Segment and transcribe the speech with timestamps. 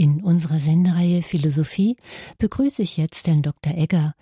[0.00, 1.94] In unserer Sendereihe Philosophie
[2.38, 3.74] begrüße ich jetzt Herrn Dr.
[3.74, 4.14] Egger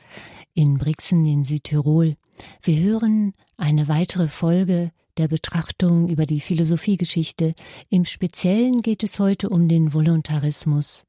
[0.52, 2.16] in Brixen in Südtirol.
[2.64, 7.54] Wir hören eine weitere Folge der Betrachtung über die Philosophiegeschichte.
[7.90, 11.06] Im Speziellen geht es heute um den Voluntarismus.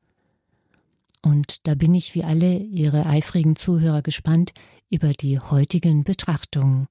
[1.24, 4.52] Und da bin ich wie alle Ihre eifrigen Zuhörer gespannt
[4.92, 6.86] über die heutigen Betrachtungen.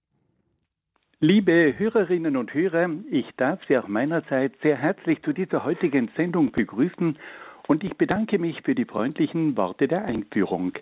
[1.21, 6.51] Liebe Hörerinnen und Hörer, ich darf Sie auch meinerseits sehr herzlich zu dieser heutigen Sendung
[6.51, 7.17] begrüßen
[7.69, 10.72] und ich bedanke mich für die freundlichen Worte der Einführung.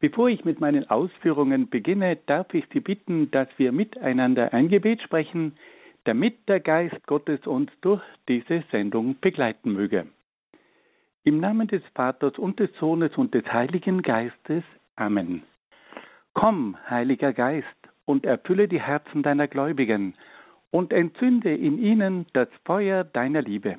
[0.00, 5.00] Bevor ich mit meinen Ausführungen beginne, darf ich Sie bitten, dass wir miteinander ein Gebet
[5.02, 5.56] sprechen,
[6.04, 10.06] damit der Geist Gottes uns durch diese Sendung begleiten möge.
[11.24, 14.62] Im Namen des Vaters und des Sohnes und des Heiligen Geistes.
[14.96, 15.42] Amen.
[16.34, 17.66] Komm, Heiliger Geist,
[18.04, 20.14] und erfülle die Herzen deiner Gläubigen
[20.70, 23.78] und entzünde in ihnen das Feuer deiner Liebe.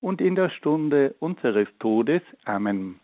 [0.00, 2.22] und in der Stunde unseres Todes.
[2.44, 3.00] Amen.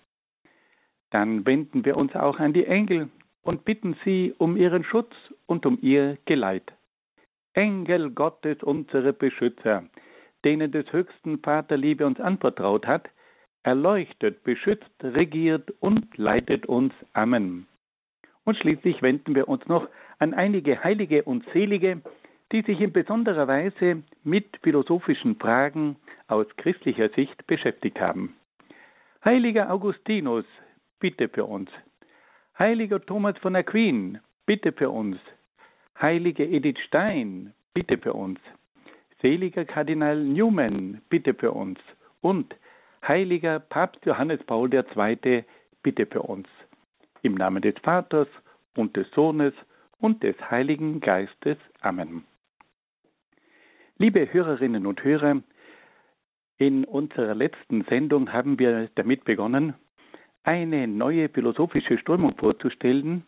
[1.11, 3.09] Dann wenden wir uns auch an die Engel
[3.43, 5.13] und bitten sie um ihren Schutz
[5.47, 6.73] und um ihr Geleit.
[7.53, 9.85] Engel Gottes, unsere Beschützer,
[10.45, 13.09] denen des höchsten Vater Liebe uns anvertraut hat,
[13.63, 16.93] erleuchtet, beschützt, regiert und leitet uns.
[17.13, 17.67] Amen.
[18.45, 22.03] Und schließlich wenden wir uns noch an einige Heilige und Selige,
[22.53, 25.97] die sich in besonderer Weise mit philosophischen Fragen
[26.29, 28.37] aus christlicher Sicht beschäftigt haben.
[29.25, 30.45] Heiliger Augustinus,
[31.01, 31.71] bitte für uns.
[32.59, 35.19] Heiliger Thomas von Aquin, bitte für uns.
[36.01, 38.39] Heilige Edith Stein, bitte für uns.
[39.23, 41.79] Seliger Kardinal Newman, bitte für uns.
[42.21, 42.55] Und
[43.07, 45.45] heiliger Papst Johannes Paul II,
[45.83, 46.47] bitte für uns.
[47.23, 48.29] Im Namen des Vaters
[48.77, 49.55] und des Sohnes
[49.99, 51.57] und des Heiligen Geistes.
[51.81, 52.25] Amen.
[53.97, 55.41] Liebe Hörerinnen und Hörer,
[56.59, 59.75] in unserer letzten Sendung haben wir damit begonnen,
[60.43, 63.25] eine neue philosophische Strömung vorzustellen,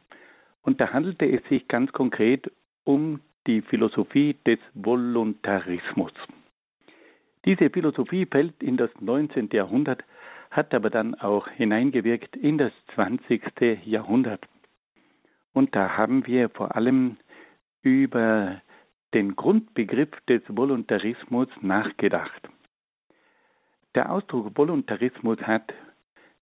[0.62, 2.50] und da handelte es sich ganz konkret
[2.82, 6.12] um die Philosophie des Voluntarismus.
[7.44, 9.50] Diese Philosophie fällt in das 19.
[9.52, 10.02] Jahrhundert,
[10.50, 13.40] hat aber dann auch hineingewirkt in das 20.
[13.84, 14.44] Jahrhundert.
[15.52, 17.18] Und da haben wir vor allem
[17.82, 18.60] über
[19.14, 22.48] den Grundbegriff des Voluntarismus nachgedacht.
[23.94, 25.72] Der Ausdruck Voluntarismus hat,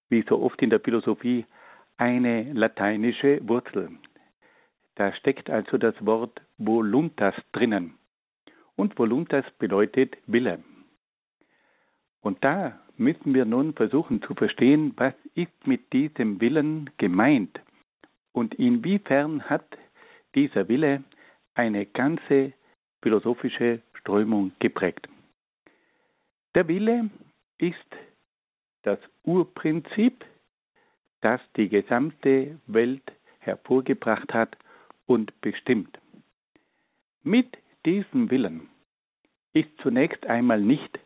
[0.08, 1.46] wie so oft in der Philosophie,
[1.96, 3.90] eine lateinische Wurzel.
[4.96, 7.94] Da steckt also das Wort voluntas drinnen.
[8.76, 10.64] Und voluntas bedeutet Wille.
[12.20, 17.60] Und da müssen wir nun versuchen zu verstehen, was ist mit diesem Willen gemeint
[18.34, 19.64] und inwiefern hat
[20.34, 21.04] dieser Wille
[21.54, 22.52] eine ganze
[23.02, 25.08] philosophische Strömung geprägt.
[26.54, 27.10] Der Wille
[27.58, 27.96] ist
[28.82, 30.24] das Urprinzip,
[31.20, 34.56] das die gesamte Welt hervorgebracht hat
[35.06, 35.98] und bestimmt.
[37.22, 37.56] Mit
[37.86, 38.68] diesem Willen
[39.54, 40.98] ist zunächst einmal nicht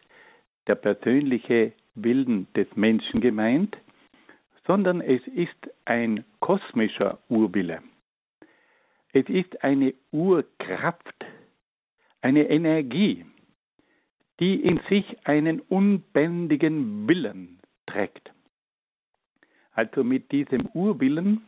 [0.66, 3.76] der persönliche Willen des Menschen gemeint,
[4.66, 7.82] sondern es ist ein kosmischer Urwille.
[9.18, 11.26] Es ist eine Urkraft,
[12.20, 13.26] eine Energie,
[14.38, 18.30] die in sich einen unbändigen Willen trägt.
[19.72, 21.44] Also mit diesem Urwillen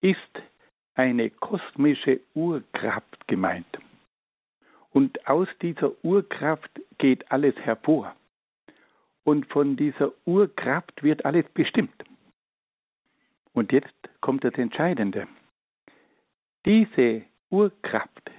[0.00, 0.30] ist
[0.94, 3.80] eine kosmische Urkraft gemeint.
[4.90, 8.14] Und aus dieser Urkraft geht alles hervor.
[9.24, 12.04] Und von dieser Urkraft wird alles bestimmt.
[13.54, 15.26] Und jetzt kommt das Entscheidende.
[16.66, 18.30] Diese Urkraft,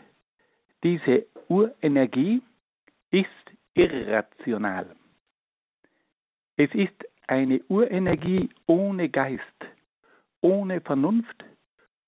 [0.83, 2.41] diese Urenergie
[3.09, 3.25] ist
[3.74, 4.97] irrational.
[6.57, 9.41] Es ist eine Urenergie ohne Geist,
[10.41, 11.45] ohne Vernunft,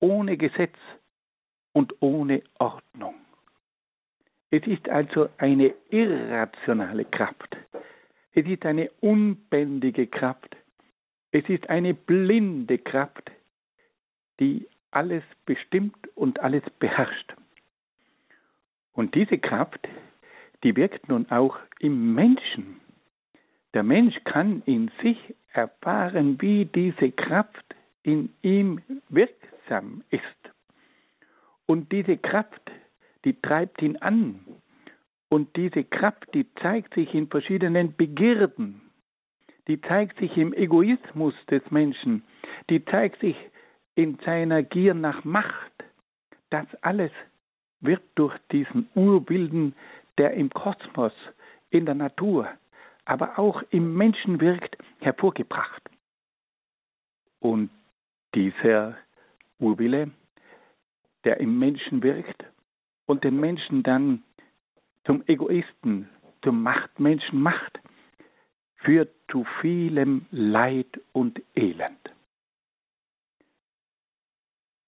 [0.02, 0.76] ohne Gesetz
[1.72, 3.16] und ohne Ordnung.
[4.52, 7.56] Es ist also eine irrationale Kraft.
[8.34, 10.58] Es ist eine unbändige Kraft.
[11.32, 13.32] Es ist eine blinde Kraft,
[14.42, 17.36] die alles bestimmt und alles beherrscht.
[18.94, 19.88] Und diese Kraft,
[20.64, 22.82] die wirkt nun auch im Menschen.
[23.74, 25.18] Der Mensch kann in sich
[25.54, 30.24] erfahren, wie diese Kraft in ihm wirksam ist.
[31.66, 32.72] Und diese Kraft,
[33.26, 34.46] die treibt ihn an.
[35.30, 38.82] Und diese Kraft, die zeigt sich in verschiedenen Begierden.
[39.68, 42.24] Die zeigt sich im Egoismus des Menschen.
[42.72, 43.36] Die zeigt sich
[44.00, 45.74] in seiner Gier nach Macht.
[46.52, 47.12] Das alles
[47.82, 49.76] wird durch diesen Urbilden,
[50.18, 51.12] der im Kosmos,
[51.70, 52.48] in der Natur,
[53.04, 55.82] aber auch im Menschen wirkt, hervorgebracht.
[57.42, 57.72] Und
[58.36, 58.96] dieser
[59.60, 60.12] Urwille,
[61.26, 62.46] der im Menschen wirkt
[63.06, 64.24] und den Menschen dann
[65.04, 66.08] zum Egoisten,
[66.42, 67.82] zum Machtmenschen macht,
[68.78, 72.14] führt zu vielem Leid und Elend.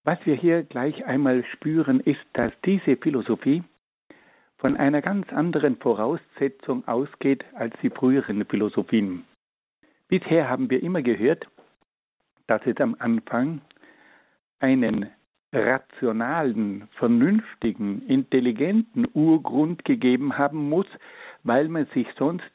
[0.03, 3.63] Was wir hier gleich einmal spüren, ist, dass diese Philosophie
[4.57, 9.25] von einer ganz anderen Voraussetzung ausgeht als die früheren Philosophien.
[10.07, 11.47] Bisher haben wir immer gehört,
[12.47, 13.61] dass es am Anfang
[14.59, 15.09] einen
[15.53, 20.87] rationalen, vernünftigen, intelligenten Urgrund gegeben haben muss,
[21.43, 22.51] weil man sich sonst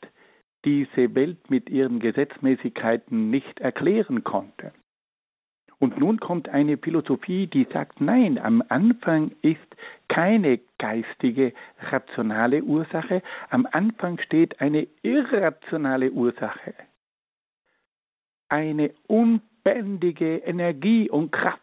[0.64, 4.72] diese Welt mit ihren Gesetzmäßigkeiten nicht erklären konnte.
[5.78, 9.60] Und nun kommt eine Philosophie, die sagt, nein, am Anfang ist
[10.08, 11.52] keine geistige,
[11.90, 16.74] rationale Ursache, am Anfang steht eine irrationale Ursache.
[18.48, 21.60] Eine unbändige Energie und Kraft.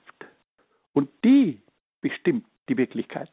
[0.93, 1.59] Und die
[2.01, 3.29] bestimmt die Wirklichkeit.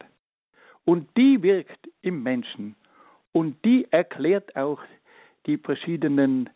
[0.86, 2.74] Und die wirkt im Menschen.
[3.32, 4.80] Und die erklärt auch
[5.46, 6.48] die verschiedenen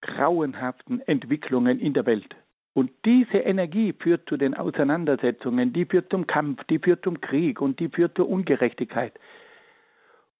[0.00, 2.34] grauenhaften Entwicklungen in der Welt.
[2.76, 7.62] Und diese Energie führt zu den Auseinandersetzungen, die führt zum Kampf, die führt zum Krieg
[7.62, 9.18] und die führt zur Ungerechtigkeit.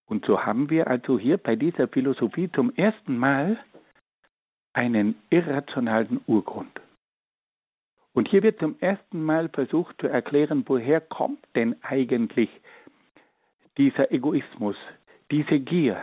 [0.04, 3.58] Und so haben wir also hier bei dieser Philosophie zum ersten Mal
[4.74, 6.78] einen irrationalen Urgrund.
[8.12, 12.50] Und hier wird zum ersten Mal versucht zu erklären, woher kommt denn eigentlich
[13.78, 14.76] dieser Egoismus,
[15.30, 16.02] diese Gier,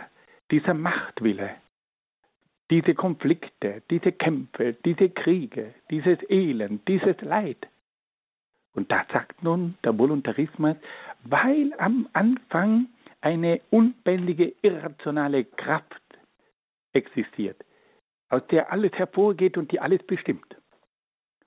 [0.50, 1.50] dieser Machtwille,
[2.70, 7.68] diese Konflikte, diese Kämpfe, diese Kriege, dieses Elend, dieses Leid.
[8.74, 10.76] Und da sagt nun der Voluntarismus,
[11.24, 12.88] weil am Anfang
[13.20, 16.02] eine unbändige, irrationale Kraft
[16.92, 17.64] existiert,
[18.28, 20.56] aus der alles hervorgeht und die alles bestimmt.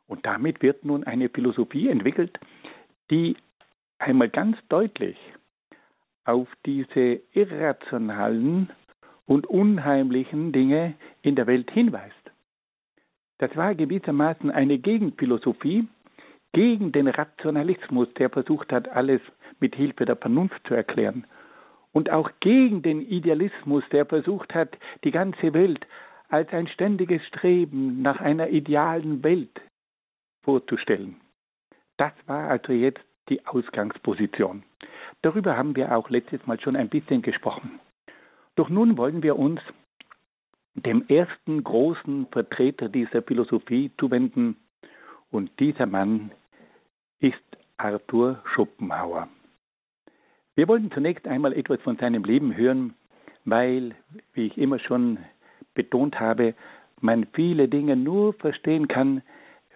[0.07, 2.39] Und damit wird nun eine Philosophie entwickelt,
[3.11, 3.35] die
[3.99, 5.17] einmal ganz deutlich
[6.23, 8.69] auf diese irrationalen
[9.27, 12.15] und unheimlichen Dinge in der Welt hinweist.
[13.37, 15.87] Das war gewissermaßen eine Gegenphilosophie
[16.53, 19.21] gegen den Rationalismus, der versucht hat, alles
[19.59, 21.27] mit Hilfe der Vernunft zu erklären.
[21.91, 25.85] Und auch gegen den Idealismus, der versucht hat, die ganze Welt
[26.29, 29.61] als ein ständiges Streben nach einer idealen Welt
[30.43, 31.17] vorzustellen.
[31.97, 34.63] Das war also jetzt die Ausgangsposition.
[35.21, 37.79] Darüber haben wir auch letztes Mal schon ein bisschen gesprochen.
[38.57, 39.61] Doch nun wollen wir uns
[40.73, 44.57] dem ersten großen Vertreter dieser Philosophie zuwenden,
[45.29, 46.31] und dieser Mann
[47.19, 47.37] ist
[47.77, 49.27] Arthur Schopenhauer.
[50.55, 52.95] Wir wollen zunächst einmal etwas von seinem Leben hören,
[53.45, 53.93] weil,
[54.33, 55.19] wie ich immer schon
[55.73, 56.55] betont habe,
[57.01, 59.21] man viele Dinge nur verstehen kann,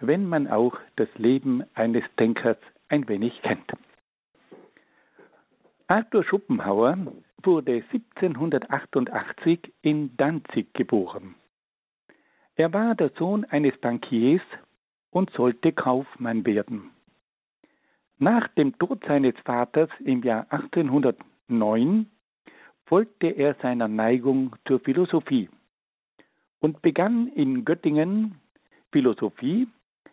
[0.00, 2.58] wenn man auch das Leben eines Denkers
[2.88, 3.72] ein wenig kennt.
[5.86, 6.96] Arthur Schopenhauer
[7.46, 11.34] wurde 1788 in Danzig geboren.
[12.54, 14.42] Er war der Sohn eines Bankiers
[15.10, 16.90] und sollte Kaufmann werden.
[18.18, 22.06] Nach dem Tod seines Vaters im Jahr 1809
[22.86, 25.48] folgte er seiner Neigung zur Philosophie
[26.60, 28.40] und begann in Göttingen
[28.92, 29.66] Philosophie,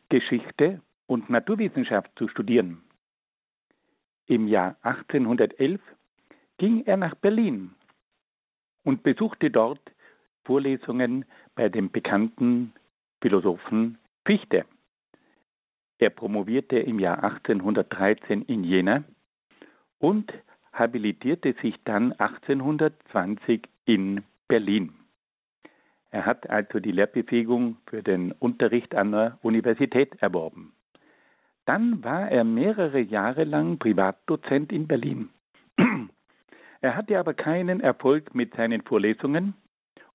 [0.09, 2.81] Geschichte und Naturwissenschaft zu studieren.
[4.25, 5.79] Im Jahr 1811
[6.59, 7.71] ging er nach Berlin
[8.83, 9.81] und besuchte dort
[10.45, 11.25] Vorlesungen
[11.55, 12.73] bei dem bekannten
[13.21, 14.65] Philosophen Fichte.
[15.97, 19.03] Er promovierte im Jahr 1813 in Jena
[19.97, 20.31] und
[20.71, 24.93] habilitierte sich dann 1820 in Berlin.
[26.11, 30.73] Er hat also die Lehrbefähigung für den Unterricht an der Universität erworben.
[31.65, 35.29] Dann war er mehrere Jahre lang Privatdozent in Berlin.
[36.81, 39.53] Er hatte aber keinen Erfolg mit seinen Vorlesungen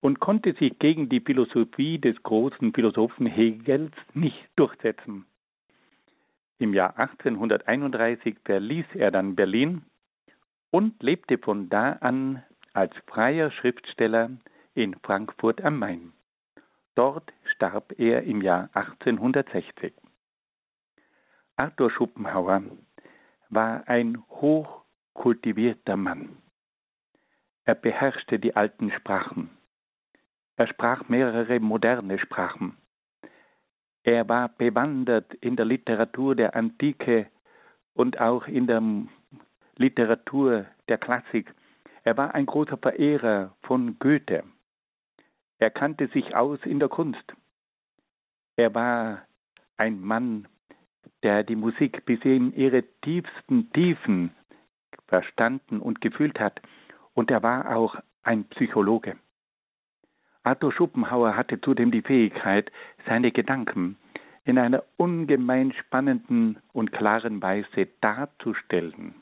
[0.01, 5.27] und konnte sich gegen die Philosophie des großen Philosophen Hegels nicht durchsetzen.
[6.59, 9.83] Im Jahr 1831 verließ er dann Berlin
[10.71, 12.43] und lebte von da an
[12.73, 14.31] als freier Schriftsteller
[14.75, 16.13] in Frankfurt am Main.
[16.95, 19.93] Dort starb er im Jahr 1860.
[21.57, 22.63] Arthur Schopenhauer
[23.51, 26.44] war ein hochkultivierter Mann.
[27.65, 29.51] Er beherrschte die alten Sprachen.
[30.57, 32.77] Er sprach mehrere moderne Sprachen.
[34.03, 37.27] Er war bewandert in der Literatur der Antike
[37.95, 38.83] und auch in der
[39.77, 41.55] Literatur der Klassik.
[42.03, 44.45] Er war ein großer Verehrer von Goethe.
[45.59, 47.33] Er kannte sich aus in der Kunst.
[48.57, 49.23] Er war
[49.79, 50.47] ein Mann,
[51.23, 54.35] der die Musik bis in ihre tiefsten Tiefen
[55.07, 56.61] verstanden und gefühlt hat.
[57.15, 59.17] Und er war auch ein Psychologe.
[60.43, 62.71] Arthur Schopenhauer hatte zudem die Fähigkeit,
[63.07, 63.97] seine Gedanken
[64.45, 69.15] in einer ungemein spannenden und klaren Weise darzustellen.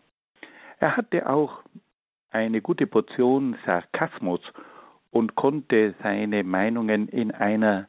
[0.81, 1.63] Er hatte auch
[2.31, 4.41] eine gute Portion Sarkasmus
[5.11, 7.87] und konnte seine Meinungen in einer,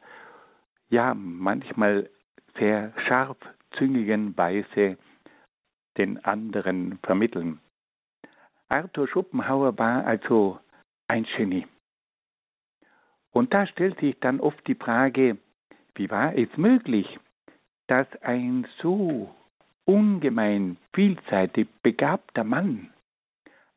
[0.89, 2.10] ja, manchmal
[2.60, 4.98] sehr scharfzüngigen Weise
[5.98, 7.60] den anderen vermitteln.
[8.73, 10.59] Arthur Schopenhauer war also
[11.07, 11.67] ein Genie.
[13.31, 15.37] Und da stellt sich dann oft die Frage,
[15.93, 17.19] wie war es möglich,
[17.85, 19.29] dass ein so
[19.85, 22.91] ungemein vielseitig begabter Mann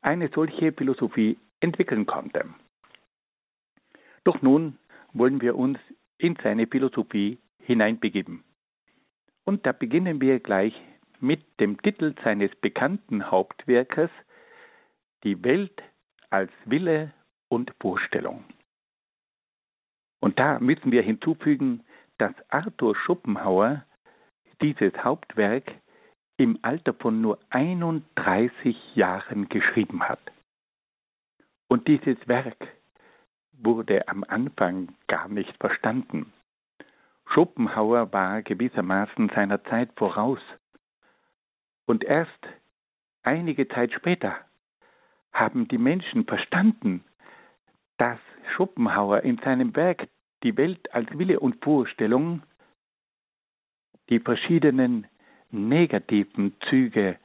[0.01, 2.47] eine solche Philosophie entwickeln konnte.
[4.25, 4.79] Doch nun
[5.13, 5.79] wollen wir uns
[6.17, 8.45] in seine Philosophie hineinbegeben.
[9.45, 10.75] Und da beginnen wir gleich
[11.21, 14.11] mit dem Titel seines bekannten Hauptwerkes
[15.25, 15.83] Die Welt
[16.31, 17.13] als Wille
[17.49, 18.45] und Vorstellung.
[20.21, 21.85] Und da müssen wir hinzufügen,
[22.19, 23.85] dass Arthur Schopenhauer
[24.61, 25.73] dieses Hauptwerk
[26.39, 30.21] im Alter von nur 31 Jahren geschrieben hat.
[31.69, 32.69] Und dieses Werk
[33.53, 36.33] wurde am Anfang gar nicht verstanden.
[37.27, 40.41] Schopenhauer war gewissermaßen seiner Zeit voraus.
[41.87, 42.47] Und erst
[43.23, 44.46] einige Zeit später
[45.33, 47.05] haben die Menschen verstanden,
[47.99, 48.19] dass
[48.55, 50.09] Schopenhauer in seinem Werk
[50.43, 52.43] Die Welt als Wille und Vorstellung
[54.11, 55.07] die verschiedenen
[55.51, 57.19] negativen Züge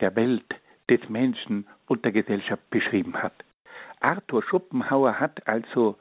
[0.00, 0.44] der Welt,
[0.90, 3.32] des Menschen und der Gesellschaft beschrieben hat.
[4.00, 5.96] Arthur Schopenhauer hat also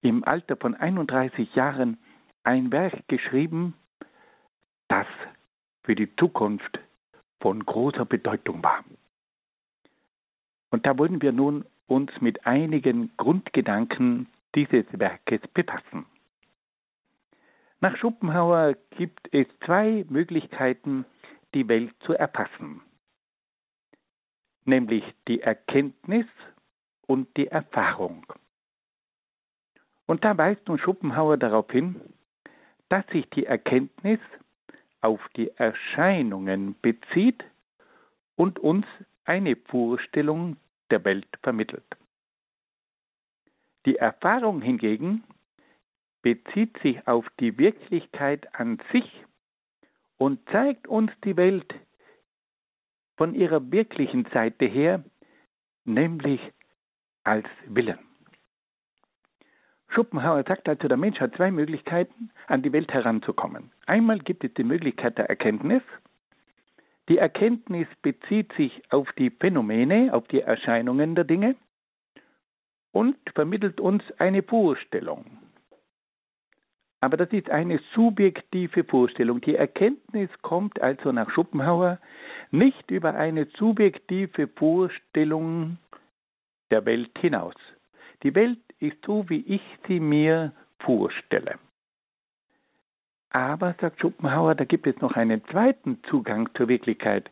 [0.00, 1.98] im Alter von 31 Jahren
[2.44, 3.74] ein Werk geschrieben,
[4.88, 5.06] das
[5.84, 6.78] für die Zukunft
[7.40, 8.84] von großer Bedeutung war.
[10.76, 16.04] Und da wollen wir nun uns mit einigen Grundgedanken dieses Werkes befassen.
[17.80, 21.06] Nach Schopenhauer gibt es zwei Möglichkeiten,
[21.54, 22.82] die Welt zu erfassen,
[24.66, 26.26] nämlich die Erkenntnis
[27.06, 28.26] und die Erfahrung.
[30.04, 32.02] Und da weist nun Schopenhauer darauf hin,
[32.90, 34.20] dass sich die Erkenntnis
[35.00, 37.42] auf die Erscheinungen bezieht
[38.34, 38.84] und uns
[39.24, 40.58] eine Vorstellung
[40.90, 41.86] der Welt vermittelt.
[43.86, 45.24] Die Erfahrung hingegen
[46.22, 49.24] bezieht sich auf die Wirklichkeit an sich
[50.18, 51.72] und zeigt uns die Welt
[53.16, 55.04] von ihrer wirklichen Seite her,
[55.84, 56.40] nämlich
[57.24, 57.98] als Willen.
[59.88, 63.70] Schopenhauer sagt also, der Mensch hat zwei Möglichkeiten, an die Welt heranzukommen.
[63.86, 65.82] Einmal gibt es die Möglichkeit der Erkenntnis.
[67.08, 71.54] Die Erkenntnis bezieht sich auf die Phänomene, auf die Erscheinungen der Dinge
[72.92, 75.38] und vermittelt uns eine Vorstellung.
[77.00, 79.40] Aber das ist eine subjektive Vorstellung.
[79.40, 82.00] Die Erkenntnis kommt also nach Schopenhauer
[82.50, 85.78] nicht über eine subjektive Vorstellung
[86.70, 87.54] der Welt hinaus.
[88.22, 91.58] Die Welt ist so, wie ich sie mir vorstelle.
[93.36, 97.30] Aber, sagt Schopenhauer, da gibt es noch einen zweiten Zugang zur Wirklichkeit.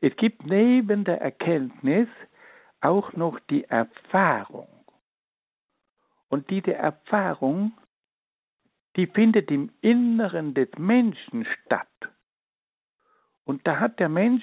[0.00, 2.08] Es gibt neben der Erkenntnis
[2.80, 4.66] auch noch die Erfahrung.
[6.28, 7.70] Und diese Erfahrung,
[8.96, 11.86] die findet im Inneren des Menschen statt.
[13.44, 14.42] Und da hat der Mensch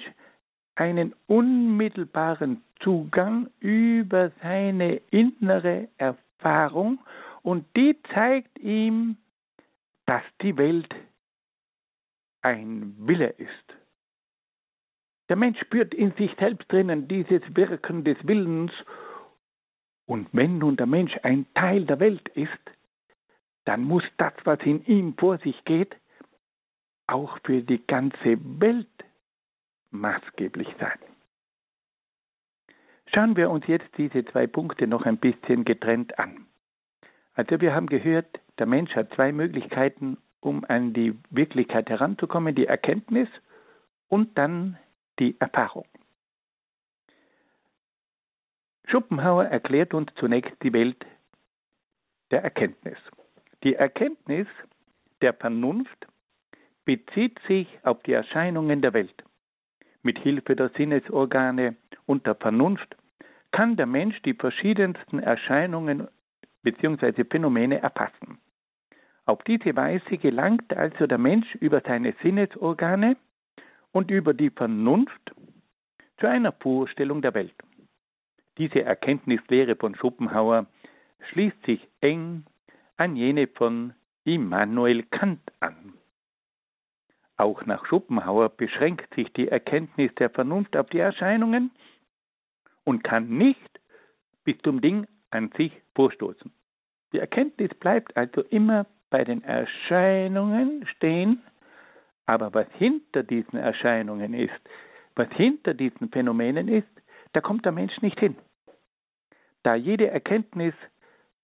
[0.76, 7.00] einen unmittelbaren Zugang über seine innere Erfahrung
[7.42, 9.18] und die zeigt ihm,
[10.10, 10.92] dass die Welt
[12.42, 13.76] ein Wille ist.
[15.28, 18.72] Der Mensch spürt in sich selbst drinnen dieses Wirken des Willens
[20.06, 22.50] und wenn nun der Mensch ein Teil der Welt ist,
[23.66, 25.94] dann muss das, was in ihm vor sich geht,
[27.06, 29.04] auch für die ganze Welt
[29.92, 30.98] maßgeblich sein.
[33.14, 36.49] Schauen wir uns jetzt diese zwei Punkte noch ein bisschen getrennt an.
[37.40, 42.66] Also wir haben gehört, der Mensch hat zwei Möglichkeiten, um an die Wirklichkeit heranzukommen, die
[42.66, 43.28] Erkenntnis
[44.08, 44.76] und dann
[45.18, 45.86] die Erfahrung.
[48.84, 51.02] Schopenhauer erklärt uns zunächst die Welt
[52.30, 52.98] der Erkenntnis.
[53.64, 54.46] Die Erkenntnis
[55.22, 56.08] der Vernunft
[56.84, 59.24] bezieht sich auf die Erscheinungen der Welt.
[60.02, 62.98] Mit Hilfe der Sinnesorgane und der Vernunft
[63.50, 66.06] kann der Mensch die verschiedensten Erscheinungen
[66.62, 67.24] bzw.
[67.24, 68.38] Phänomene erfassen.
[69.26, 73.16] Auf diese Weise gelangt also der Mensch über seine Sinnesorgane
[73.92, 75.34] und über die Vernunft
[76.18, 77.54] zu einer Vorstellung der Welt.
[78.58, 80.66] Diese Erkenntnislehre von Schopenhauer
[81.30, 82.44] schließt sich eng
[82.96, 85.94] an jene von Immanuel Kant an.
[87.36, 91.70] Auch nach Schopenhauer beschränkt sich die Erkenntnis der Vernunft auf die Erscheinungen
[92.84, 93.80] und kann nicht
[94.44, 96.50] bis zum Ding an sich vorstoßen.
[97.12, 101.42] Die Erkenntnis bleibt also immer bei den Erscheinungen stehen,
[102.24, 104.60] aber was hinter diesen Erscheinungen ist,
[105.14, 106.88] was hinter diesen Phänomenen ist,
[107.34, 108.34] da kommt der Mensch nicht hin.
[109.62, 110.72] Da jede Erkenntnis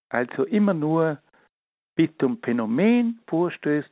[0.09, 1.19] also immer nur
[1.97, 3.91] bis zum Phänomen vorstößt,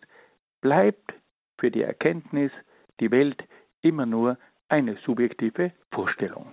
[0.62, 1.12] bleibt
[1.58, 2.52] für die Erkenntnis
[3.00, 3.42] die Welt
[3.82, 6.52] immer nur eine subjektive Vorstellung.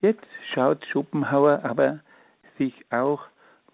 [0.00, 2.00] Jetzt schaut Schopenhauer aber
[2.60, 3.22] sich auch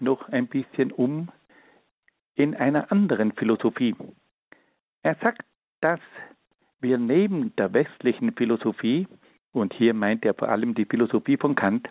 [0.00, 1.28] noch ein bisschen um
[2.36, 3.96] in einer anderen Philosophie.
[5.02, 5.42] Er sagt,
[5.80, 6.00] dass
[6.80, 9.08] wir neben der westlichen Philosophie,
[9.52, 11.88] und hier meint er vor allem die Philosophie von Kant,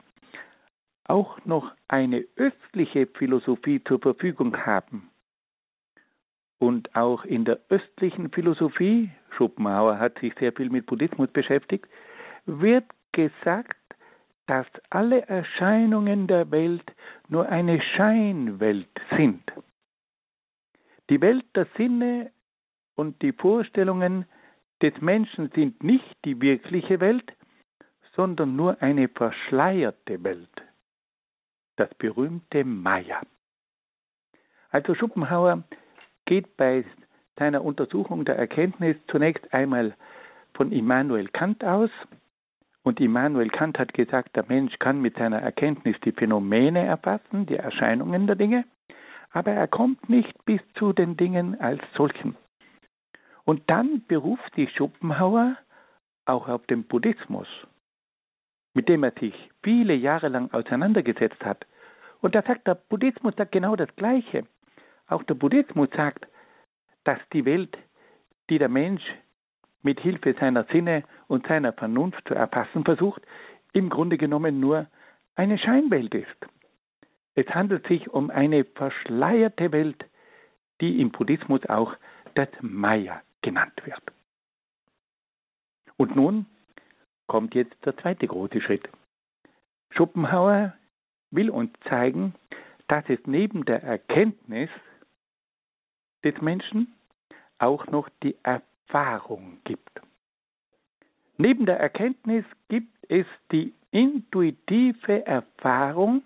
[1.08, 5.10] auch noch eine östliche Philosophie zur Verfügung haben.
[6.60, 11.88] Und auch in der östlichen Philosophie, Schopenhauer hat sich sehr viel mit Buddhismus beschäftigt,
[12.46, 13.76] wird gesagt,
[14.48, 16.84] dass alle Erscheinungen der Welt
[17.28, 19.44] nur eine Scheinwelt sind.
[21.10, 22.32] Die Welt der Sinne
[22.96, 24.26] und die Vorstellungen
[24.82, 27.32] des Menschen sind nicht die wirkliche Welt,
[28.16, 30.66] sondern nur eine verschleierte Welt
[31.76, 33.22] das berühmte Maya.
[34.72, 35.64] Also Schopenhauer
[36.26, 36.86] geht bei
[37.38, 39.96] seiner Untersuchung der Erkenntnis zunächst einmal
[40.54, 41.90] von Immanuel Kant aus.
[42.86, 47.58] Und Immanuel Kant hat gesagt, der Mensch kann mit seiner Erkenntnis die Phänomene erfassen, die
[47.58, 48.64] Erscheinungen der Dinge,
[49.32, 52.38] aber er kommt nicht bis zu den Dingen als solchen.
[53.44, 55.58] Und dann beruft sich Schopenhauer
[56.26, 57.48] auch auf den Buddhismus
[58.76, 61.66] mit dem er sich viele Jahre lang auseinandergesetzt hat.
[62.22, 64.46] Und da sagt der Buddhismus sagt genau das Gleiche.
[65.08, 66.28] Auch der Buddhismus sagt,
[67.06, 67.78] dass die Welt,
[68.50, 69.04] die der Mensch
[69.86, 73.22] mit Hilfe seiner Sinne und seiner Vernunft zu erfassen versucht,
[73.72, 74.88] im Grunde genommen nur
[75.36, 76.48] eine Scheinwelt ist.
[77.36, 80.04] Es handelt sich um eine verschleierte Welt,
[80.82, 81.96] die im Buddhismus auch
[82.34, 84.02] das Maya genannt wird.
[85.98, 86.48] Und nun
[87.28, 88.90] kommt jetzt der zweite große Schritt.
[89.92, 90.74] Schopenhauer
[91.30, 92.34] will uns zeigen,
[92.88, 94.70] dass es neben der Erkenntnis
[96.24, 96.94] des Menschen
[97.60, 98.75] auch noch die Erfahrung
[99.66, 100.02] gibt.
[101.38, 106.24] Neben der Erkenntnis gibt es die intuitive Erfahrung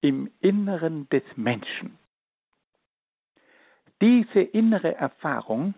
[0.00, 1.98] im Inneren des Menschen.
[4.00, 5.74] Diese innere Erfahrung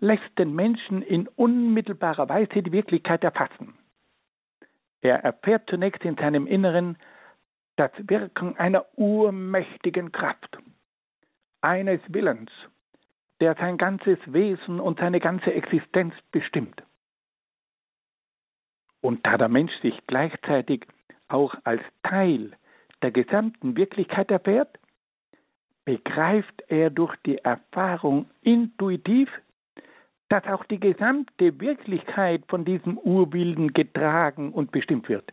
[0.00, 3.74] lässt den Menschen in unmittelbarer Weise die Wirklichkeit erfassen.
[5.00, 6.96] Er erfährt zunächst in seinem Inneren
[7.76, 10.58] das Wirken einer urmächtigen Kraft,
[11.60, 12.50] eines Willens,
[13.42, 16.82] der sein ganzes Wesen und seine ganze Existenz bestimmt.
[19.02, 20.86] Und da der Mensch sich gleichzeitig
[21.28, 22.52] auch als Teil
[23.02, 24.78] der gesamten Wirklichkeit erfährt,
[25.84, 29.28] begreift er durch die Erfahrung intuitiv
[30.32, 35.30] dass auch die gesamte Wirklichkeit von diesem Urbilden getragen und bestimmt wird.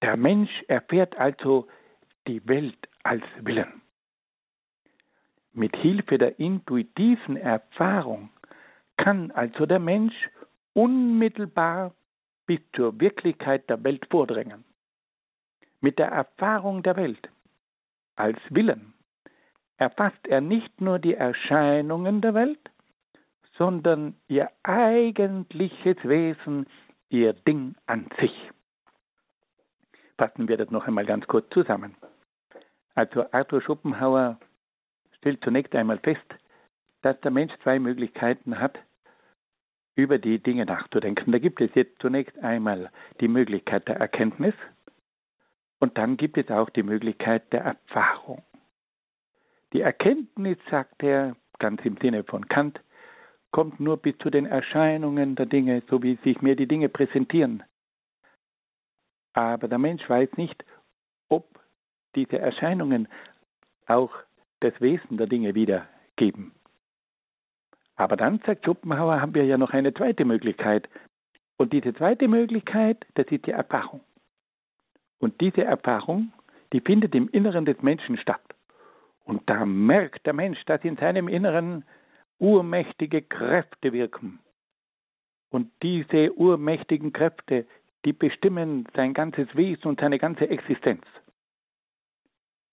[0.00, 1.68] Der Mensch erfährt also
[2.26, 3.82] die Welt als Willen.
[5.52, 8.30] Mit Hilfe der intuitiven Erfahrung
[8.96, 10.14] kann also der Mensch
[10.74, 11.94] unmittelbar
[12.46, 14.64] bis zur Wirklichkeit der Welt vordringen.
[15.80, 17.28] Mit der Erfahrung der Welt
[18.16, 18.94] als Willen
[19.76, 22.70] erfasst er nicht nur die Erscheinungen der Welt,
[23.56, 26.66] sondern ihr eigentliches Wesen,
[27.08, 28.32] ihr Ding an sich.
[30.16, 31.96] Fassen wir das noch einmal ganz kurz zusammen.
[32.94, 34.38] Also Arthur Schopenhauer
[35.18, 36.34] stellt zunächst einmal fest,
[37.02, 38.78] dass der Mensch zwei Möglichkeiten hat,
[39.94, 41.32] über die Dinge nachzudenken.
[41.32, 44.54] Da gibt es jetzt zunächst einmal die Möglichkeit der Erkenntnis
[45.80, 48.42] Und dann gibt es auch die Möglichkeit der Erfahrung.
[49.72, 52.80] Die Erkenntnis, sagt er, ganz im Sinne von Kant,
[53.52, 57.62] kommt nur bis zu den Erscheinungen der Dinge, so wie sich mir die Dinge präsentieren.
[59.34, 60.64] Aber der Mensch weiß nicht,
[61.28, 61.60] ob
[62.14, 63.08] diese Erscheinungen
[63.86, 64.12] auch
[64.60, 66.52] das Wesen der Dinge wiedergeben.
[67.96, 70.88] Aber dann, sagt Schopenhauer, haben wir ja noch eine zweite Möglichkeit.
[71.56, 74.00] Und diese zweite Möglichkeit, das ist die Erfahrung.
[75.18, 76.32] Und diese Erfahrung,
[76.72, 78.42] die findet im Inneren des Menschen statt.
[79.24, 81.84] Und da merkt der Mensch, dass in seinem Inneren
[82.38, 84.38] urmächtige Kräfte wirken.
[85.50, 87.66] Und diese urmächtigen Kräfte,
[88.04, 91.04] die bestimmen sein ganzes Wesen und seine ganze Existenz.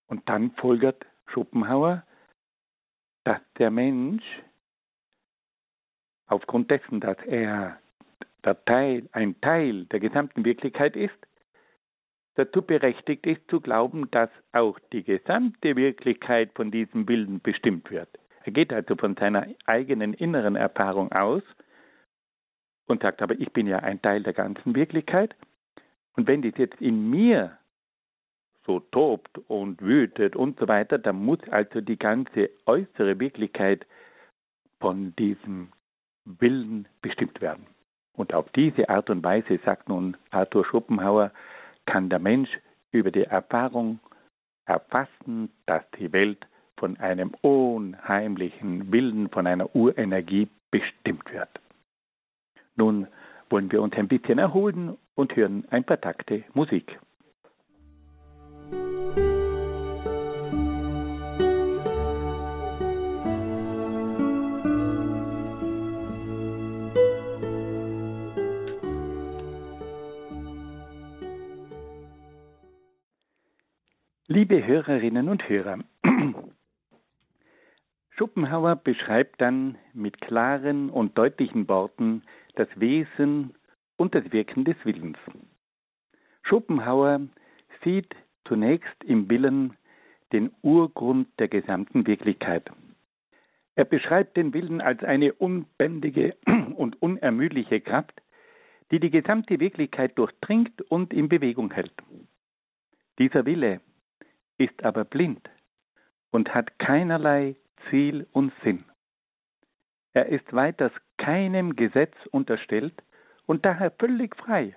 [0.08, 2.04] Und dann folgert Schopenhauer,
[3.24, 4.24] dass der Mensch
[6.28, 7.80] aufgrund dessen, dass er
[8.66, 11.18] Teil, ein Teil der gesamten Wirklichkeit ist,
[12.36, 18.10] dazu berechtigt ist zu glauben, dass auch die gesamte Wirklichkeit von diesem Willen bestimmt wird.
[18.44, 21.42] Er geht also von seiner eigenen inneren Erfahrung aus
[22.86, 25.36] und sagt, aber ich bin ja ein Teil der ganzen Wirklichkeit.
[26.16, 27.58] Und wenn das jetzt in mir
[28.65, 33.86] so tobt und wütet und so weiter, dann muss also die ganze äußere Wirklichkeit
[34.80, 35.69] von diesem
[36.25, 37.65] Willen bestimmt werden.
[38.13, 41.32] Und auf diese Art und Weise, sagt nun Arthur Schopenhauer,
[41.86, 42.49] kann der Mensch
[42.91, 43.99] über die Erfahrung
[44.65, 46.45] erfassen, dass die Welt
[46.78, 51.49] von einem unheimlichen Willen, von einer Urenergie bestimmt wird.
[52.75, 53.08] Nun
[53.49, 56.99] wollen wir uns ein bisschen erholen und hören ein paar Takte Musik.
[74.48, 75.80] Liebe Hörerinnen und Hörer,
[78.12, 82.22] Schopenhauer beschreibt dann mit klaren und deutlichen Worten
[82.54, 83.56] das Wesen
[83.98, 85.18] und das Wirken des Willens.
[86.44, 87.22] Schopenhauer
[87.84, 88.16] sieht
[88.48, 89.78] zunächst im Willen
[90.32, 92.70] den Urgrund der gesamten Wirklichkeit.
[93.74, 96.36] Er beschreibt den Willen als eine unbändige
[96.76, 98.22] und unermüdliche Kraft,
[98.92, 101.96] die die gesamte Wirklichkeit durchdringt und in Bewegung hält.
[103.18, 103.82] Dieser Wille
[104.58, 105.50] ist aber blind
[106.32, 107.56] und hat keinerlei
[107.89, 108.86] Ziel und Sinn.
[110.13, 113.02] Er ist weiters keinem Gesetz unterstellt
[113.46, 114.76] und daher völlig frei.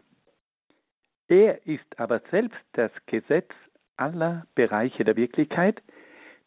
[1.29, 3.51] Er ist aber selbst das Gesetz
[3.97, 5.83] aller Bereiche der Wirklichkeit,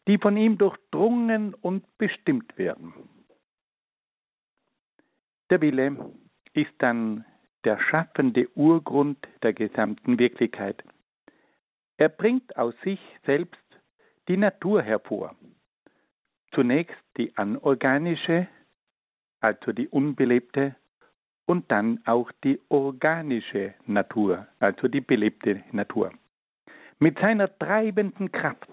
[0.08, 2.92] die von ihm durchdrungen und bestimmt werden.
[5.50, 6.12] Der Wille
[6.54, 7.24] ist dann
[7.64, 10.82] der schaffende Urgrund der gesamten Wirklichkeit.
[12.02, 13.62] Er bringt aus sich selbst
[14.26, 15.36] die Natur hervor.
[16.52, 18.48] Zunächst die anorganische,
[19.38, 20.74] also die unbelebte,
[21.46, 26.10] und dann auch die organische Natur, also die belebte Natur.
[26.98, 28.72] Mit seiner treibenden Kraft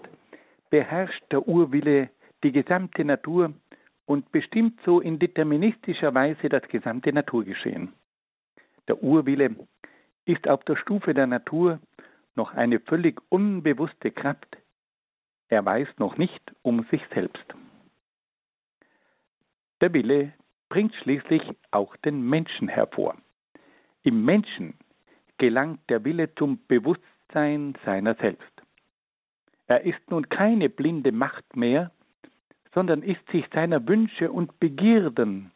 [0.70, 2.10] beherrscht der Urwille
[2.42, 3.54] die gesamte Natur
[4.06, 7.92] und bestimmt so in deterministischer Weise das gesamte Naturgeschehen.
[8.88, 9.54] Der Urwille
[10.24, 11.78] ist auf der Stufe der Natur
[12.34, 14.56] noch eine völlig unbewusste Kraft.
[15.48, 17.44] Er weiß noch nicht um sich selbst.
[19.80, 20.32] Der Wille
[20.68, 23.16] bringt schließlich auch den Menschen hervor.
[24.02, 24.74] Im Menschen
[25.38, 28.52] gelangt der Wille zum Bewusstsein seiner selbst.
[29.66, 31.90] Er ist nun keine blinde Macht mehr,
[32.74, 35.50] sondern ist sich seiner Wünsche und Begierden,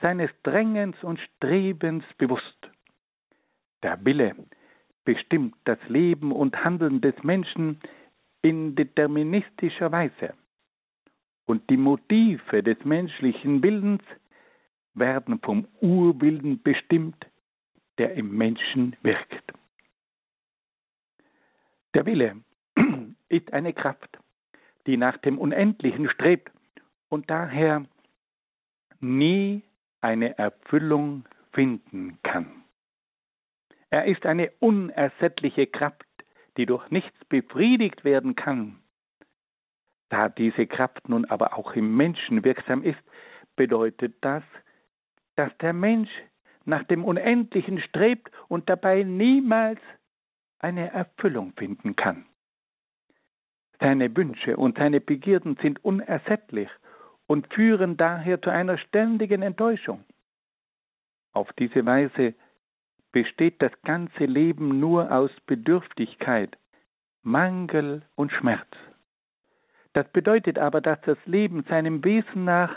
[0.00, 2.70] seines Drängens und Strebens bewusst.
[3.82, 4.34] Der Wille
[5.08, 7.80] bestimmt das Leben und Handeln des Menschen
[8.42, 10.34] in deterministischer Weise
[11.46, 14.02] und die Motive des menschlichen Willens
[14.92, 17.26] werden vom Urwillen bestimmt,
[17.96, 19.54] der im Menschen wirkt.
[21.94, 22.36] Der Wille
[23.30, 24.18] ist eine Kraft,
[24.86, 26.52] die nach dem Unendlichen strebt
[27.08, 27.86] und daher
[29.00, 29.62] nie
[30.02, 32.57] eine Erfüllung finden kann.
[33.90, 36.04] Er ist eine unersättliche Kraft,
[36.56, 38.80] die durch nichts befriedigt werden kann.
[40.10, 42.98] Da diese Kraft nun aber auch im Menschen wirksam ist,
[43.56, 44.42] bedeutet das,
[45.36, 46.10] dass der Mensch
[46.64, 49.80] nach dem Unendlichen strebt und dabei niemals
[50.58, 52.26] eine Erfüllung finden kann.
[53.80, 56.68] Seine Wünsche und seine Begierden sind unersättlich
[57.26, 60.04] und führen daher zu einer ständigen Enttäuschung.
[61.32, 62.34] Auf diese Weise
[63.12, 66.56] besteht das ganze Leben nur aus Bedürftigkeit,
[67.22, 68.68] Mangel und Schmerz.
[69.92, 72.74] Das bedeutet aber, dass das Leben seinem Wesen nach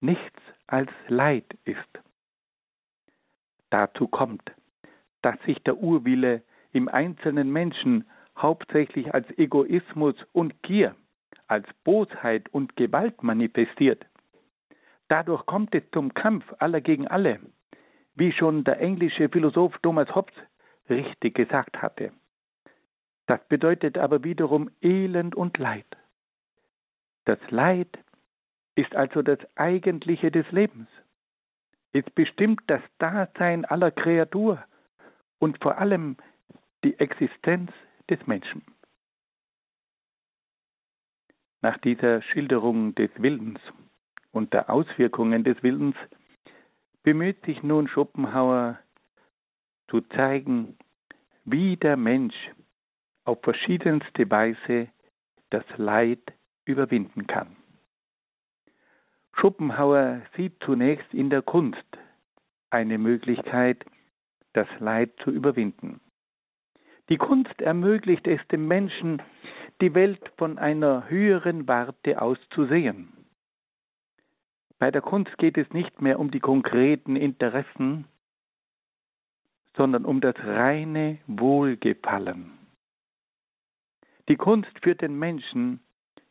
[0.00, 2.00] nichts als Leid ist.
[3.70, 4.50] Dazu kommt,
[5.22, 6.42] dass sich der Urwille
[6.72, 8.04] im einzelnen Menschen
[8.36, 10.96] hauptsächlich als Egoismus und Gier,
[11.46, 14.06] als Bosheit und Gewalt manifestiert.
[15.08, 17.40] Dadurch kommt es zum Kampf aller gegen alle,
[18.14, 20.34] wie schon der englische Philosoph Thomas Hobbes
[20.88, 22.12] richtig gesagt hatte.
[23.26, 25.86] Das bedeutet aber wiederum Elend und Leid.
[27.24, 27.98] Das Leid
[28.74, 30.88] ist also das Eigentliche des Lebens.
[31.92, 34.64] Es bestimmt das Dasein aller Kreatur
[35.38, 36.16] und vor allem
[36.82, 37.70] die Existenz
[38.08, 38.62] des Menschen.
[41.62, 43.60] Nach dieser Schilderung des Willens
[44.32, 45.96] und der Auswirkungen des Willens
[47.02, 48.78] bemüht sich nun Schopenhauer
[49.88, 50.76] zu zeigen,
[51.44, 52.36] wie der Mensch
[53.24, 54.88] auf verschiedenste Weise
[55.50, 56.20] das Leid
[56.64, 57.56] überwinden kann.
[59.32, 61.86] Schopenhauer sieht zunächst in der Kunst
[62.70, 63.84] eine Möglichkeit,
[64.52, 66.00] das Leid zu überwinden.
[67.08, 69.22] Die Kunst ermöglicht es dem Menschen,
[69.80, 73.19] die Welt von einer höheren Warte aus zu sehen.
[74.80, 78.06] Bei der Kunst geht es nicht mehr um die konkreten Interessen,
[79.76, 82.58] sondern um das reine Wohlgefallen.
[84.30, 85.80] Die Kunst führt den Menschen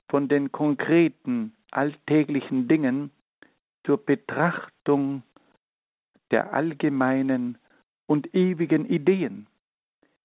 [0.10, 3.12] von den konkreten, alltäglichen Dingen
[3.86, 5.22] zur Betrachtung
[6.32, 7.60] der allgemeinen
[8.08, 9.46] und ewigen Ideen.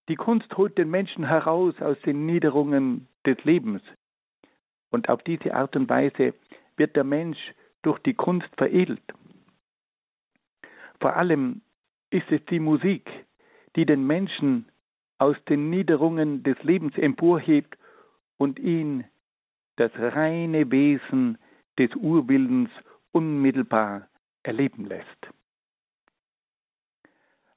[0.09, 3.83] Die Kunst holt den Menschen heraus aus den Niederungen des Lebens.
[4.91, 6.33] Und auf diese Art und Weise
[6.77, 7.39] wird der Mensch
[7.85, 9.03] durch die Kunst veredelt.
[11.01, 11.63] Vor allem
[12.11, 13.09] ist es die Musik,
[13.77, 14.67] die den Menschen
[15.19, 17.77] aus den Niederungen des Lebens emporhebt
[18.37, 19.05] und ihn
[19.77, 21.39] das reine Wesen
[21.79, 22.71] des Urwillens
[23.13, 24.09] unmittelbar
[24.43, 25.07] erleben lässt.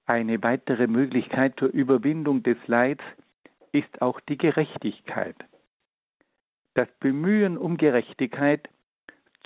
[0.05, 3.03] Eine weitere Möglichkeit zur Überwindung des Leids
[3.71, 5.35] ist auch die Gerechtigkeit.
[6.73, 8.69] Das Bemühen um Gerechtigkeit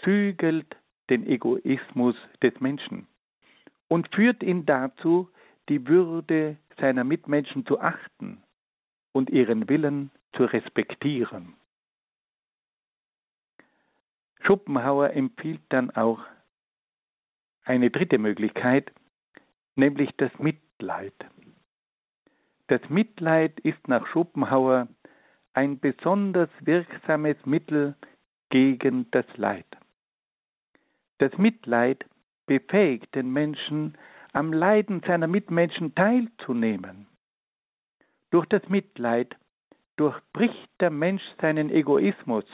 [0.04, 0.76] zügelt
[1.10, 3.08] den Egoismus des Menschen
[3.88, 5.30] und führt ihn dazu,
[5.70, 8.42] die Würde seiner Mitmenschen zu achten
[9.12, 11.56] und ihren Willen zu respektieren.
[14.42, 16.20] Schopenhauer empfiehlt dann auch
[17.64, 18.92] eine dritte Möglichkeit,
[19.76, 21.14] nämlich das Mitleid.
[22.68, 24.88] Das Mitleid ist nach Schopenhauer
[25.54, 27.96] ein besonders wirksames Mittel
[28.50, 29.66] gegen das Leid.
[31.22, 32.04] Das Mitleid
[32.48, 33.96] befähigt den Menschen,
[34.34, 37.06] am Leiden seiner Mitmenschen teilzunehmen.
[38.32, 39.36] Durch das Mitleid
[39.98, 42.46] durchbricht der Mensch seinen Egoismus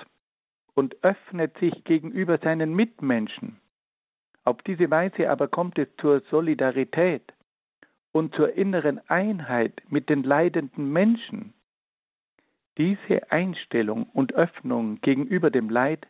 [0.76, 3.62] und öffnet sich gegenüber seinen Mitmenschen.
[4.44, 7.24] Auf diese Weise aber kommt es zur Solidarität
[8.12, 11.54] und zur inneren Einheit mit den leidenden Menschen.
[12.78, 16.06] Diese Einstellung und Öffnung gegenüber dem Leid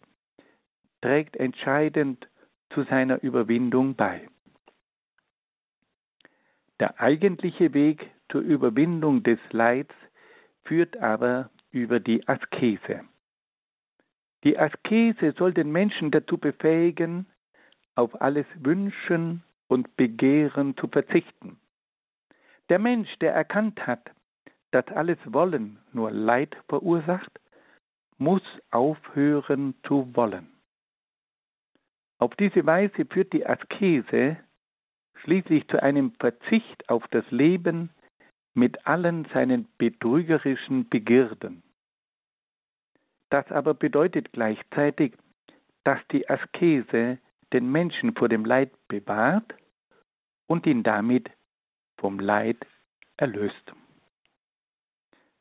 [1.01, 2.27] trägt entscheidend
[2.69, 4.27] zu seiner Überwindung bei.
[6.79, 9.93] Der eigentliche Weg zur Überwindung des Leids
[10.63, 13.01] führt aber über die Askese.
[14.43, 17.25] Die Askese soll den Menschen dazu befähigen,
[17.95, 21.59] auf alles Wünschen und Begehren zu verzichten.
[22.69, 24.11] Der Mensch, der erkannt hat,
[24.71, 27.31] dass alles Wollen nur Leid verursacht,
[28.17, 30.56] muss aufhören zu wollen.
[32.19, 34.37] Auf diese Weise führt die Askese
[35.21, 37.89] schließlich zu einem Verzicht auf das Leben
[38.53, 41.63] mit allen seinen betrügerischen Begierden.
[43.29, 45.13] Das aber bedeutet gleichzeitig,
[45.83, 47.19] dass die Askese
[47.53, 49.53] den Menschen vor dem Leid bewahrt
[50.47, 51.29] und ihn damit
[51.99, 52.57] vom Leid
[53.17, 53.73] erlöst.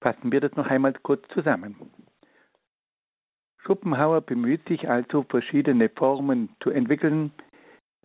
[0.00, 1.76] Fassen wir das noch einmal kurz zusammen.
[3.66, 7.32] Schopenhauer bemüht sich also, verschiedene Formen zu entwickeln,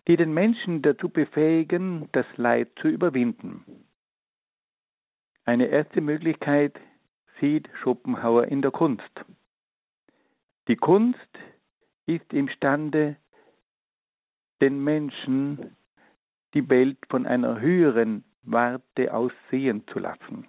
[0.08, 3.64] die den Menschen dazu befähigen, das Leid zu überwinden.
[5.44, 6.78] Eine erste Möglichkeit
[7.40, 9.24] sieht Schopenhauer in der Kunst.
[10.66, 11.38] Die Kunst
[12.06, 13.16] ist imstande,
[14.60, 15.76] den Menschen
[16.54, 20.46] die Welt von einer höheren Warte aus sehen zu lassen.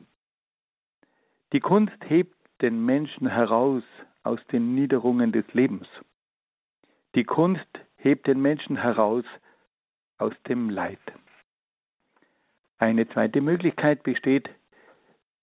[1.52, 3.84] Die Kunst hebt den Menschen heraus
[4.24, 5.88] aus den Niederungen des Lebens.
[7.16, 9.26] Die Kunst hebt den Menschen heraus
[10.18, 11.00] aus dem Leid.
[12.78, 14.50] Eine zweite Möglichkeit besteht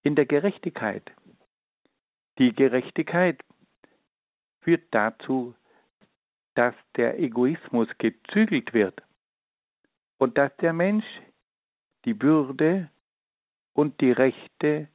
[0.02, 1.10] in der Gerechtigkeit.
[2.38, 3.40] Die Gerechtigkeit
[4.60, 5.54] führt dazu,
[6.54, 9.02] dass der Egoismus gezügelt wird
[10.18, 11.06] und dass der Mensch
[12.04, 12.90] die Würde
[13.72, 14.88] und die Rechte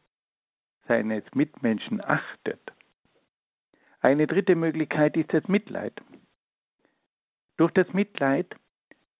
[0.87, 2.74] seines Mitmenschen achtet.
[4.05, 5.99] Eine dritte Möglichkeit ist das Mitleid.
[7.57, 8.55] Durch das Mitleid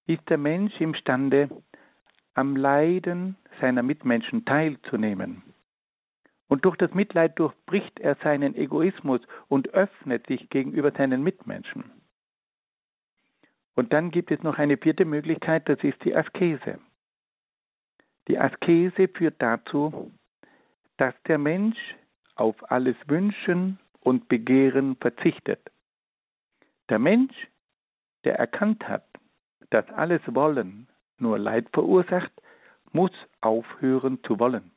[0.05, 1.49] ist der Mensch imstande,
[2.35, 5.41] am Leiden seiner Mitmenschen teilzunehmen.
[6.47, 11.89] Und durch das Mitleid durchbricht er seinen Egoismus und öffnet sich gegenüber seinen Mitmenschen.
[13.73, 16.77] Und dann gibt es noch eine vierte Möglichkeit, das ist die Askese.
[18.27, 20.11] Die Askese führt dazu,
[20.97, 21.79] dass der Mensch
[22.35, 25.59] auf alles Wünschen und Begehren verzichtet.
[26.89, 27.33] Der Mensch,
[28.23, 29.07] der erkannt hat,
[29.71, 30.87] dass alles Wollen
[31.17, 32.31] nur Leid verursacht,
[32.91, 34.71] muss aufhören zu wollen.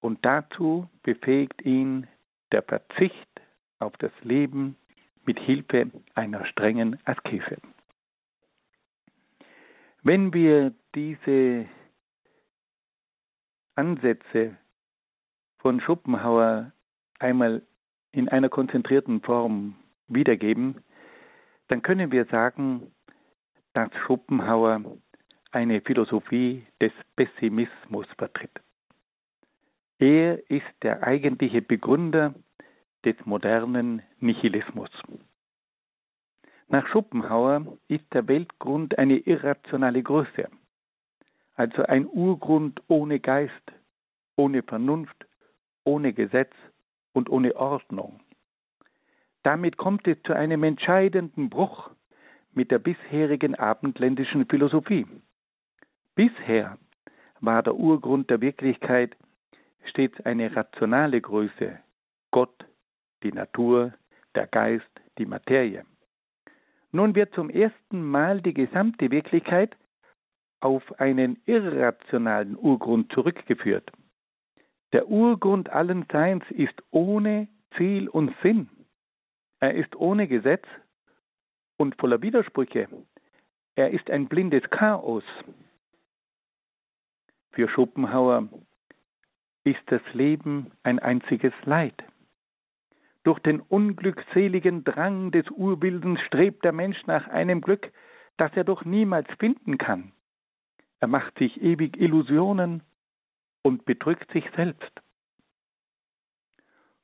[0.00, 2.06] Und dazu befähigt ihn
[2.52, 3.40] der Verzicht
[3.78, 4.76] auf das Leben
[5.24, 7.56] mit Hilfe einer strengen Askese.
[10.02, 11.66] Wenn wir diese
[13.76, 14.58] Ansätze
[15.58, 16.72] von Schopenhauer
[17.22, 17.62] einmal
[18.12, 19.76] in einer konzentrierten Form
[20.08, 20.82] wiedergeben,
[21.68, 22.92] dann können wir sagen,
[23.72, 24.82] dass Schopenhauer
[25.50, 28.60] eine Philosophie des Pessimismus vertritt.
[29.98, 32.34] Er ist der eigentliche Begründer
[33.04, 34.90] des modernen Nihilismus.
[36.68, 40.48] Nach Schopenhauer ist der Weltgrund eine irrationale Größe,
[41.54, 43.72] also ein Urgrund ohne Geist,
[44.36, 45.26] ohne Vernunft,
[45.84, 46.52] ohne Gesetz
[47.12, 48.20] und ohne Ordnung.
[49.42, 51.90] Damit kommt es zu einem entscheidenden Bruch
[52.52, 55.06] mit der bisherigen abendländischen Philosophie.
[56.14, 56.78] Bisher
[57.40, 59.16] war der Urgrund der Wirklichkeit
[59.84, 61.78] stets eine rationale Größe,
[62.30, 62.64] Gott,
[63.22, 63.92] die Natur,
[64.34, 65.84] der Geist, die Materie.
[66.92, 69.76] Nun wird zum ersten Mal die gesamte Wirklichkeit
[70.60, 73.90] auf einen irrationalen Urgrund zurückgeführt.
[74.92, 78.68] Der Urgrund allen Seins ist ohne Ziel und Sinn.
[79.60, 80.66] Er ist ohne Gesetz
[81.78, 82.88] und voller Widersprüche.
[83.74, 85.24] Er ist ein blindes Chaos.
[87.52, 88.48] Für Schopenhauer
[89.64, 91.94] ist das Leben ein einziges Leid.
[93.24, 97.92] Durch den unglückseligen Drang des Urwildens strebt der Mensch nach einem Glück,
[98.36, 100.12] das er doch niemals finden kann.
[101.00, 102.82] Er macht sich ewig Illusionen
[103.62, 104.90] und betrügt sich selbst.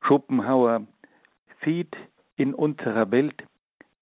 [0.00, 0.86] Schopenhauer
[1.64, 1.96] sieht
[2.36, 3.42] in unserer Welt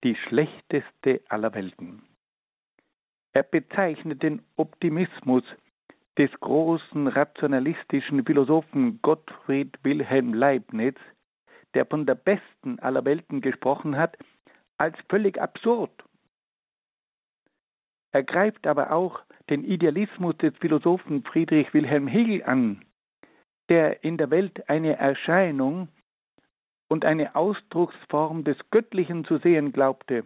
[0.05, 2.03] die schlechteste aller Welten.
[3.33, 5.45] Er bezeichnet den Optimismus
[6.17, 10.97] des großen rationalistischen Philosophen Gottfried Wilhelm Leibniz
[11.77, 14.17] der von der besten aller Welten gesprochen hat,
[14.79, 15.93] als völlig absurd.
[18.13, 22.85] Er greift aber auch den Idealismus des Philosophen Friedrich Wilhelm Hegel an,
[23.69, 25.89] der in der Welt eine Erscheinung
[26.89, 30.25] und eine Ausdrucksform des Göttlichen zu sehen glaubte.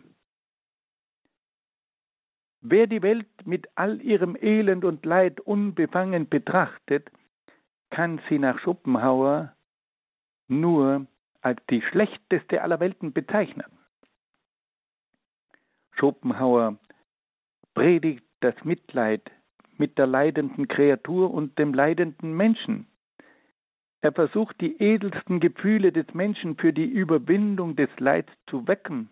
[2.62, 7.10] Wer die Welt mit all ihrem Elend und Leid unbefangen betrachtet,
[7.88, 9.54] kann sie nach Schopenhauer
[10.48, 11.06] nur
[11.40, 13.66] als die schlechteste aller Welten bezeichnen.
[15.92, 16.78] Schopenhauer
[17.74, 19.30] predigt das Mitleid
[19.76, 22.86] mit der leidenden Kreatur und dem leidenden Menschen.
[24.02, 29.10] Er versucht die edelsten Gefühle des Menschen für die Überwindung des Leids zu wecken.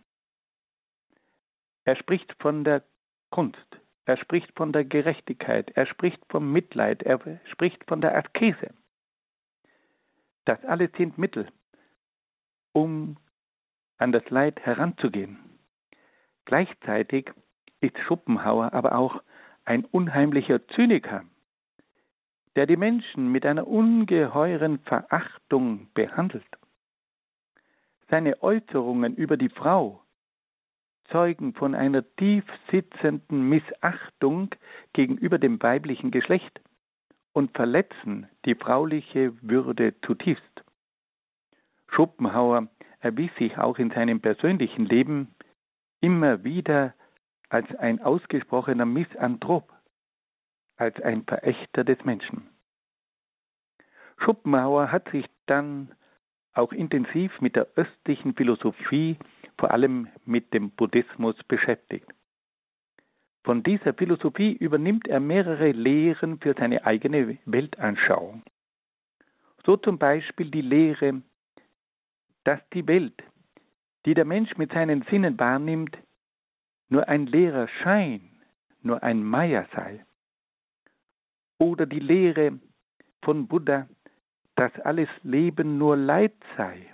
[1.84, 2.82] Er spricht von der
[3.30, 7.20] Kunst, er spricht von der Gerechtigkeit, er spricht vom Mitleid, er
[7.52, 8.74] spricht von der Askese.
[10.46, 11.46] Das alles sind Mittel,
[12.72, 13.18] um
[13.98, 15.38] an das Leid heranzugehen.
[16.46, 17.30] Gleichzeitig
[17.80, 19.22] ist Schopenhauer aber auch
[19.64, 21.24] ein unheimlicher Zyniker,
[22.56, 26.46] der die Menschen mit einer ungeheuren Verachtung behandelt.
[28.10, 30.02] Seine Äußerungen über die Frau
[31.10, 34.50] zeugen von einer tief sitzenden Missachtung
[34.92, 36.60] gegenüber dem weiblichen Geschlecht
[37.32, 40.64] und verletzen die frauliche Würde zutiefst.
[41.88, 42.68] Schopenhauer
[43.00, 45.34] erwies sich auch in seinem persönlichen Leben
[46.00, 46.94] immer wieder
[47.48, 49.72] als ein ausgesprochener Misanthrop,
[50.76, 52.48] als ein Verächter des Menschen.
[54.18, 55.94] Schopenhauer hat sich dann
[56.52, 59.16] auch intensiv mit der östlichen Philosophie,
[59.58, 62.08] vor allem mit dem Buddhismus beschäftigt.
[63.44, 68.42] Von dieser Philosophie übernimmt er mehrere Lehren für seine eigene Weltanschauung.
[69.64, 71.22] So zum Beispiel die Lehre
[72.48, 73.22] dass die Welt,
[74.06, 75.98] die der Mensch mit seinen Sinnen wahrnimmt,
[76.88, 78.30] nur ein leerer Schein,
[78.82, 80.04] nur ein Maya sei.
[81.58, 82.58] Oder die Lehre
[83.22, 83.88] von Buddha,
[84.56, 86.86] dass alles Leben nur Leid sei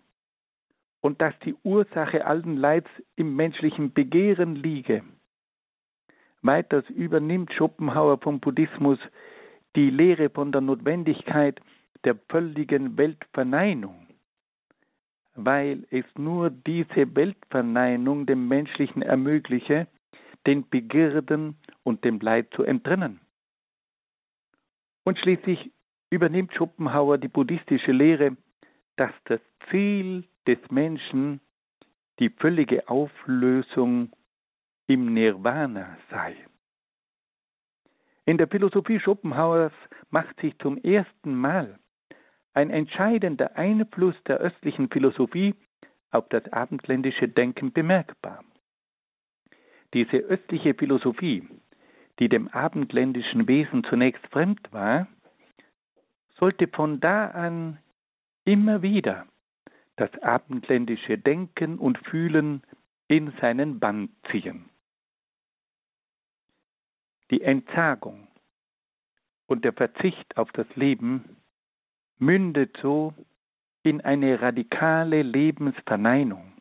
[1.01, 5.03] und dass die Ursache allen Leids im menschlichen Begehren liege.
[6.43, 8.99] Weiters übernimmt Schopenhauer vom Buddhismus
[9.77, 11.61] die Lehre von der Notwendigkeit
[12.05, 14.04] der völligen Weltverneinung,
[15.35, 19.89] weil es nur diese Weltverneinung dem Menschlichen ermögliche,
[20.47, 23.21] den Begierden und dem Leid zu entrinnen.
[25.05, 25.71] Und schließlich
[26.11, 28.37] übernimmt Schopenhauer die buddhistische Lehre,
[28.97, 31.41] dass das Ziel des Menschen
[32.19, 34.13] die völlige Auflösung
[34.87, 36.37] im Nirvana sei.
[38.27, 39.73] In der Philosophie Schopenhauers
[40.11, 41.79] macht sich zum ersten Mal
[42.55, 45.55] ein entscheidender Einfluss der östlichen Philosophie
[46.11, 48.45] auf das abendländische Denken bemerkbar.
[49.93, 51.49] Diese östliche Philosophie,
[52.21, 55.09] die dem abendländischen Wesen zunächst fremd war,
[56.39, 57.79] sollte von da an
[58.45, 59.27] immer wieder
[59.97, 62.63] das abendländische Denken und Fühlen
[63.09, 64.69] in seinen Bann ziehen.
[67.31, 68.29] Die Entsagung
[69.47, 71.37] und der Verzicht auf das Leben
[72.19, 73.15] mündet so
[73.83, 76.53] in eine radikale Lebensverneinung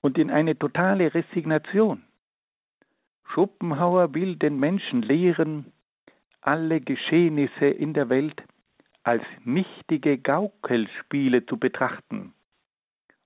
[0.00, 2.02] und in eine totale Resignation.
[3.24, 5.72] Schopenhauer will den Menschen lehren,
[6.40, 8.42] alle Geschehnisse in der Welt
[9.02, 12.32] als nichtige Gaukelspiele zu betrachten.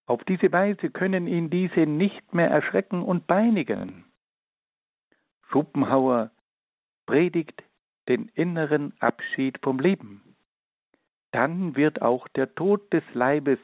[0.06, 4.04] Auf diese Weise können ihn diese nicht mehr erschrecken und peinigen.
[5.50, 6.30] Schopenhauer
[7.06, 7.62] predigt
[8.08, 10.31] den inneren Abschied vom Leben.
[11.32, 13.58] Dann wird auch der Tod des Leibes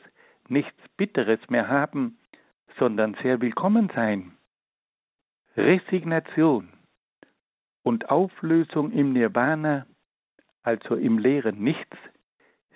[0.49, 2.19] nichts Bitteres mehr haben,
[2.79, 4.37] sondern sehr willkommen sein.
[5.57, 6.69] Resignation
[7.83, 9.87] und Auflösung im Nirvana,
[10.63, 11.97] also im leeren Nichts,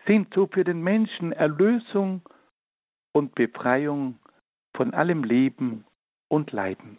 [0.06, 2.22] sind so für den Menschen Erlösung
[3.12, 4.18] und Befreiung
[4.74, 5.84] von allem Leben
[6.28, 6.98] und Leiden.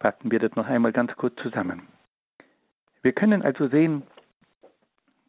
[0.00, 1.88] Fassen wir das noch einmal ganz kurz zusammen.
[3.02, 4.02] Wir können also sehen,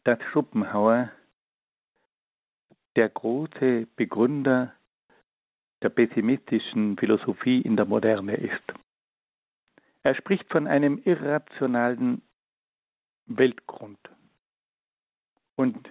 [0.04, 1.10] dass Schopenhauer
[2.96, 4.74] der große Begründer
[5.82, 8.62] der pessimistischen Philosophie in der Moderne ist.
[10.02, 12.22] Er spricht von einem irrationalen
[13.26, 13.98] Weltgrund
[15.56, 15.90] und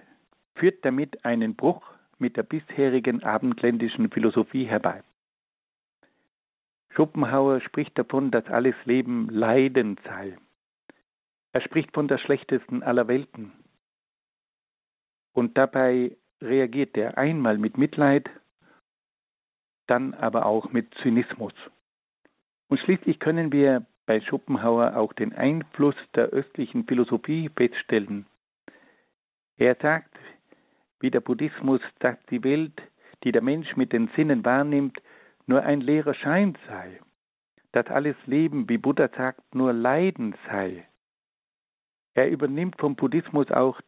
[0.54, 1.82] führt damit einen Bruch
[2.18, 5.02] mit der bisherigen abendländischen Philosophie herbei.
[6.90, 10.36] Schopenhauer spricht davon, dass alles Leben Leiden sei.
[11.52, 13.52] Er spricht von der schlechtesten aller Welten.
[15.32, 18.28] Und dabei reagiert er einmal mit Mitleid
[19.86, 21.52] dann aber auch mit Zynismus.
[22.68, 28.26] Und schließlich können wir bei Schopenhauer auch den Einfluss der östlichen Philosophie feststellen.
[29.58, 30.16] Er sagt,
[31.00, 32.80] wie der Buddhismus, dass die Welt,
[33.24, 35.00] die der Mensch mit den Sinnen wahrnimmt,
[35.46, 37.00] nur ein leerer Schein sei,
[37.72, 40.86] dass alles Leben, wie Buddha sagt, nur Leiden sei.
[42.14, 43.80] Er übernimmt vom Buddhismus auch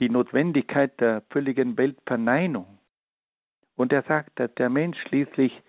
[0.00, 2.78] die Notwendigkeit der völligen Weltverneinung.
[3.76, 5.62] Und er sagt, dass der Mensch schließlich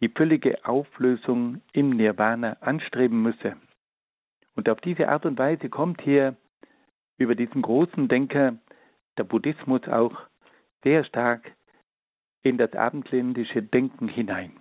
[0.00, 3.56] die völlige Auflösung im Nirvana anstreben müsse.
[4.54, 6.36] Und auf diese Art und Weise kommt hier
[7.16, 8.58] über diesen großen Denker
[9.16, 10.16] der Buddhismus auch
[10.84, 11.52] sehr stark
[12.42, 14.52] in das abendländische Denken hinein.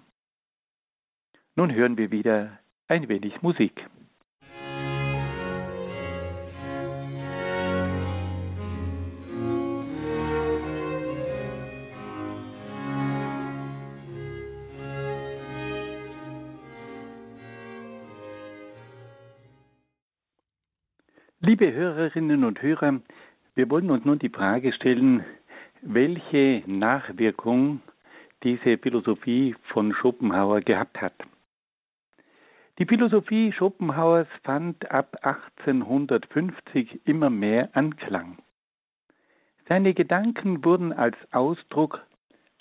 [1.56, 3.88] Nun hören wir wieder ein wenig Musik.
[21.60, 23.00] Liebe Hörerinnen und Hörer,
[23.56, 25.26] wir wollen uns nun die Frage stellen,
[25.82, 27.82] welche Nachwirkung
[28.44, 31.16] diese Philosophie von Schopenhauer gehabt hat.
[32.78, 38.38] Die Philosophie Schopenhauers fand ab 1850 immer mehr Anklang.
[39.68, 42.06] Seine Gedanken wurden als Ausdruck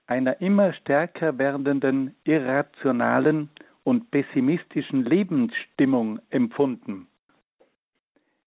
[0.06, 3.50] einer immer stärker werdenden irrationalen
[3.84, 7.08] und pessimistischen Lebensstimmung empfunden.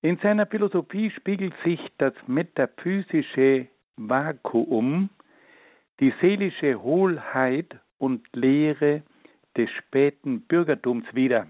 [0.01, 5.09] In seiner Philosophie spiegelt sich das metaphysische Vakuum,
[5.99, 9.03] die seelische Hohlheit und Leere
[9.57, 11.47] des späten Bürgertums wider.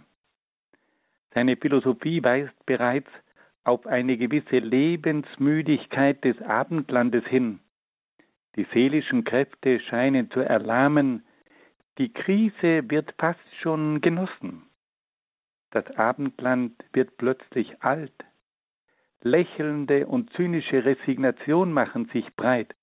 [1.36, 3.10] Seine Philosophie weist bereits
[3.64, 7.60] auf eine gewisse Lebensmüdigkeit des Abendlandes hin,
[8.56, 11.24] Die seelischen Kräfte scheinen zu erlahmen.
[12.00, 14.64] Die Krise wird fast schon genossen.
[15.70, 18.12] Das Abendland wird plötzlich alt.
[19.22, 22.76] Lächelnde und zynische Resignation machen sich breit.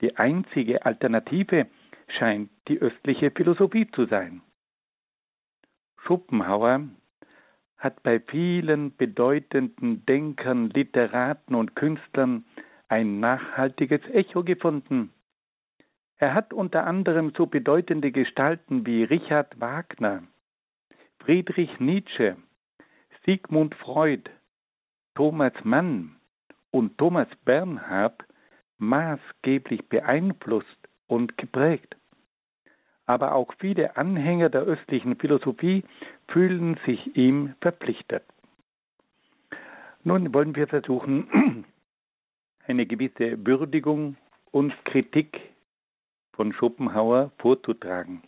[0.00, 1.66] Die einzige Alternative
[2.08, 4.42] scheint die östliche Philosophie zu sein.
[5.98, 6.88] Schopenhauer
[7.78, 12.44] hat bei vielen bedeutenden Denkern, Literaten und Künstlern
[12.88, 15.12] ein nachhaltiges Echo gefunden.
[16.16, 20.22] Er hat unter anderem so bedeutende Gestalten wie Richard Wagner,
[21.18, 22.36] Friedrich Nietzsche,
[23.24, 24.30] Sigmund Freud,
[25.14, 26.16] Thomas Mann
[26.70, 28.24] und Thomas Bernhard
[28.78, 31.96] maßgeblich beeinflusst und geprägt.
[33.06, 35.84] Aber auch viele Anhänger der östlichen Philosophie
[36.28, 38.24] fühlen sich ihm verpflichtet.
[40.04, 41.64] Nun wollen wir versuchen,
[42.66, 44.16] eine gewisse Würdigung
[44.50, 45.40] und Kritik
[46.32, 48.22] von Schopenhauer vorzutragen.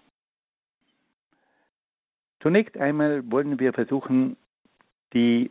[2.41, 4.37] Zunächst einmal wollen wir versuchen,
[5.15, 5.51] die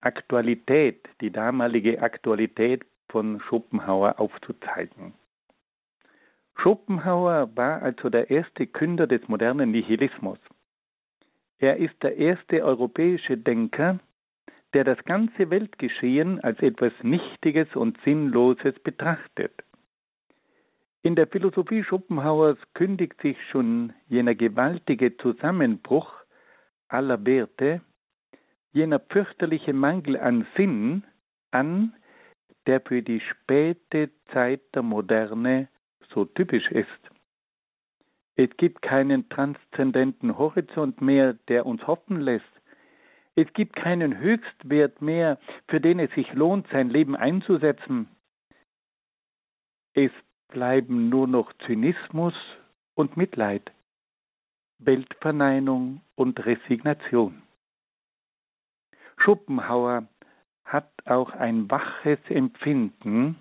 [0.00, 5.14] Aktualität, die damalige Aktualität von Schopenhauer aufzuzeigen.
[6.56, 10.38] Schopenhauer war also der erste Künder des modernen Nihilismus.
[11.58, 13.98] Er ist der erste europäische Denker,
[14.74, 19.52] der das ganze Weltgeschehen als etwas Nichtiges und Sinnloses betrachtet.
[21.02, 26.12] In der Philosophie Schopenhauers kündigt sich schon jener gewaltige Zusammenbruch
[26.88, 27.80] aller Werte,
[28.72, 31.04] jener fürchterliche Mangel an Sinn
[31.50, 31.94] an,
[32.66, 35.68] der für die späte Zeit der Moderne
[36.12, 36.88] so typisch ist.
[38.36, 42.44] Es gibt keinen transzendenten Horizont mehr, der uns hoffen lässt.
[43.34, 45.38] Es gibt keinen Höchstwert mehr,
[45.68, 48.08] für den es sich lohnt, sein Leben einzusetzen.
[49.94, 50.10] Es
[50.48, 52.34] bleiben nur noch Zynismus
[52.94, 53.72] und Mitleid,
[54.78, 57.42] Weltverneinung und Resignation.
[59.18, 60.08] Schopenhauer
[60.64, 63.36] hat auch ein waches Empfinden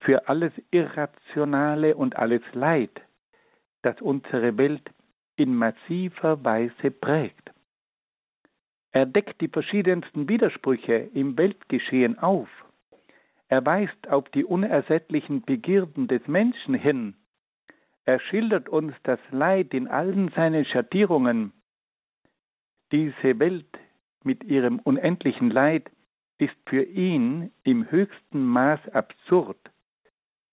[0.00, 3.00] für alles Irrationale und alles Leid,
[3.82, 4.90] das unsere Welt
[5.36, 7.50] in massiver Weise prägt.
[8.92, 12.48] Er deckt die verschiedensten Widersprüche im Weltgeschehen auf.
[13.48, 17.16] Er weist auf die unersättlichen Begierden des Menschen hin.
[18.04, 21.52] Er schildert uns das Leid in allen seinen Schattierungen.
[22.92, 23.78] Diese Welt
[24.24, 25.90] mit ihrem unendlichen Leid
[26.38, 29.58] ist für ihn im höchsten Maß absurd.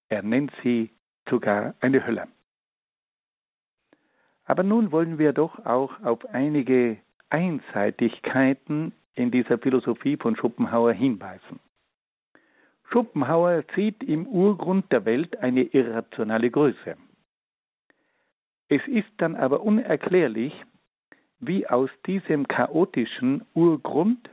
[0.10, 0.92] Er nennt sie
[1.30, 2.28] sogar eine Hölle.
[4.46, 6.98] Aber nun wollen wir doch auch auf einige
[7.30, 11.60] Einseitigkeiten in dieser Philosophie von Schopenhauer hinweisen.
[12.92, 16.98] Schopenhauer sieht im Urgrund der Welt eine irrationale Größe.
[18.68, 20.54] Es ist dann aber unerklärlich,
[21.42, 24.30] wie aus diesem chaotischen Urgrund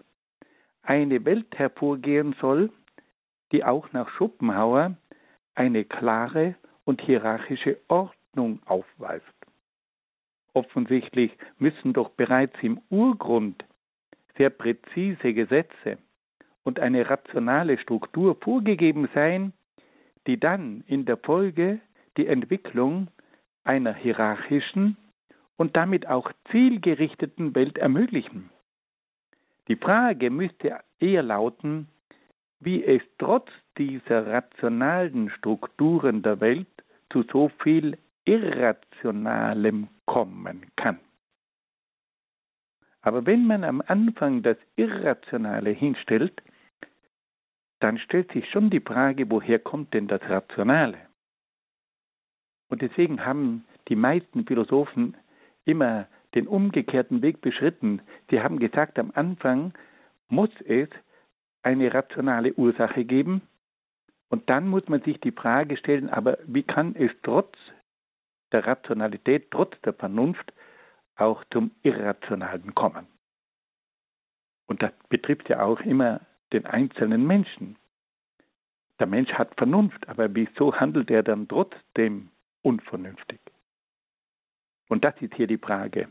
[0.82, 2.70] eine Welt hervorgehen soll,
[3.50, 4.96] die auch nach Schopenhauer
[5.54, 6.54] eine klare
[6.84, 9.24] und hierarchische Ordnung aufweist.
[10.52, 13.64] Offensichtlich müssen doch bereits im Urgrund
[14.36, 15.98] sehr präzise Gesetze
[16.62, 19.52] und eine rationale Struktur vorgegeben sein,
[20.26, 21.80] die dann in der Folge
[22.16, 23.09] die Entwicklung
[23.64, 24.96] einer hierarchischen
[25.59, 28.48] und damit auch zielgerichteten Welt ermöglichen.
[29.66, 31.88] Die Frage müsste eher lauten,
[32.61, 36.68] wie es trotz dieser rationalen Strukturen der Welt
[37.12, 40.98] zu so viel Irrationalem kommen kann.
[43.00, 46.42] Aber wenn man am Anfang das Irrationale hinstellt,
[47.80, 50.98] dann stellt sich schon die Frage, woher kommt denn das Rationale?
[52.68, 55.16] Und deswegen haben die meisten Philosophen
[55.69, 58.01] immer den umgekehrten Weg beschritten.
[58.31, 59.73] Sie haben gesagt, am Anfang
[60.29, 60.89] muss es
[61.62, 63.43] eine rationale Ursache geben.
[64.29, 67.57] Und dann muss man sich die Frage stellen, aber wie kann es trotz
[68.53, 70.53] der Rationalität, trotz der Vernunft
[71.16, 73.07] auch zum Irrationalen kommen?
[74.66, 76.21] Und das betrifft ja auch immer
[76.53, 77.77] den einzelnen Menschen.
[79.01, 82.31] Der Mensch hat Vernunft, aber wieso handelt er dann trotzdem
[82.62, 83.41] unvernünftig?
[84.89, 86.09] Und das ist hier die Frage.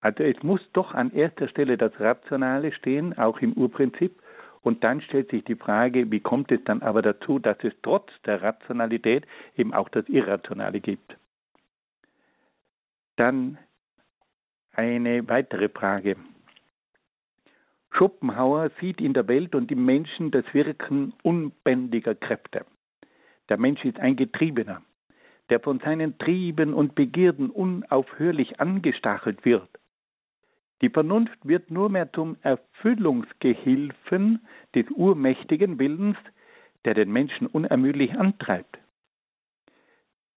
[0.00, 4.20] Also es muss doch an erster Stelle das Rationale stehen, auch im Urprinzip,
[4.60, 8.10] und dann stellt sich die Frage, wie kommt es dann aber dazu, dass es trotz
[8.24, 9.26] der Rationalität
[9.56, 11.18] eben auch das Irrationale gibt?
[13.16, 13.58] Dann
[14.72, 16.16] eine weitere Frage.
[17.90, 22.64] Schopenhauer sieht in der Welt und im Menschen das Wirken unbändiger Kräfte.
[23.50, 24.82] Der Mensch ist ein Getriebener,
[25.50, 29.68] der von seinen Trieben und Begierden unaufhörlich angestachelt wird.
[30.82, 36.16] Die Vernunft wird nur mehr zum Erfüllungsgehilfen des urmächtigen Willens,
[36.84, 38.78] der den Menschen unermüdlich antreibt.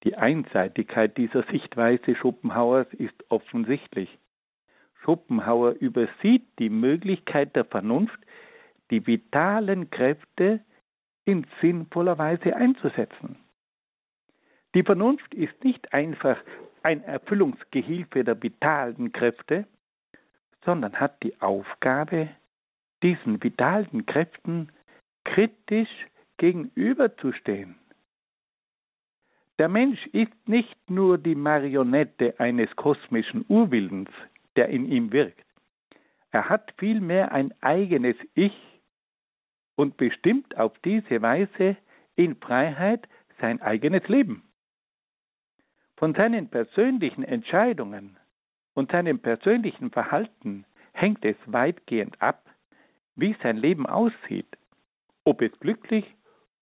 [0.03, 4.10] Die Einseitigkeit dieser Sichtweise Schopenhauers ist offensichtlich.
[5.03, 8.20] Schopenhauer übersieht die Möglichkeit der Vernunft,
[8.91, 10.62] die vitalen Kräfte
[11.26, 13.38] in sinnvoller Weise einzusetzen.
[14.78, 16.38] Die Vernunft ist nicht einfach
[16.84, 19.65] ein Erfüllungsgehilfe der vitalen Kräfte,
[20.63, 22.30] sondern hat die Aufgabe,
[23.01, 24.71] diesen vitalen Kräften
[25.23, 25.89] kritisch
[26.38, 27.73] gegenüberzustehen.
[29.57, 34.11] Der Mensch ist nicht nur die Marionette eines kosmischen Urwillens,
[34.57, 35.43] der in ihm wirkt.
[36.30, 38.53] Er hat vielmehr ein eigenes Ich
[39.75, 41.78] und bestimmt auf diese Weise
[42.15, 43.09] in Freiheit
[43.41, 44.47] sein eigenes Leben.
[45.98, 48.18] Von seinen persönlichen Entscheidungen
[48.76, 52.48] und seinem persönlichen Verhalten hängt es weitgehend ab,
[53.16, 54.58] wie sein Leben aussieht,
[55.26, 56.06] ob es glücklich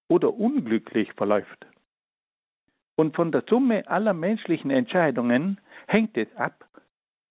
[0.07, 1.67] oder unglücklich verläuft.
[2.95, 6.65] Und von der Summe aller menschlichen Entscheidungen hängt es ab,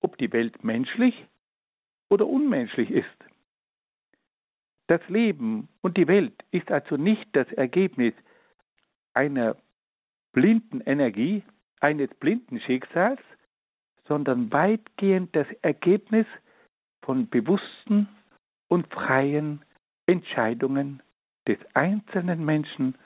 [0.02, 1.26] ob die Welt menschlich
[2.10, 3.06] oder unmenschlich ist.
[4.88, 8.12] Das Leben und die Welt ist also nicht das Ergebnis
[9.14, 9.56] einer
[10.32, 11.42] blinden Energie,
[11.84, 13.20] eines blinden Schicksals,
[14.08, 16.26] sondern weitgehend das Ergebnis
[17.04, 18.08] von bewussten
[18.68, 19.62] und freien
[20.06, 21.02] Entscheidungen
[21.46, 22.96] des einzelnen Menschen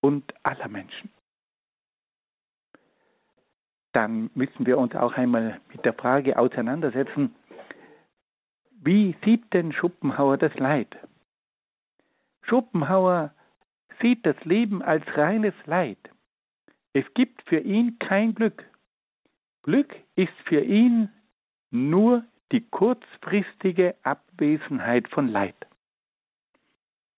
[0.00, 1.10] und aller Menschen
[3.94, 7.34] dann müssen wir uns auch einmal mit der Frage auseinandersetzen,
[8.82, 10.94] wie sieht denn Schopenhauer das Leid?
[12.42, 13.32] Schopenhauer
[14.02, 15.98] sieht das Leben als reines Leid.
[16.94, 18.64] Es gibt für ihn kein Glück.
[19.64, 21.10] Glück ist für ihn
[21.70, 25.56] nur die kurzfristige Abwesenheit von Leid.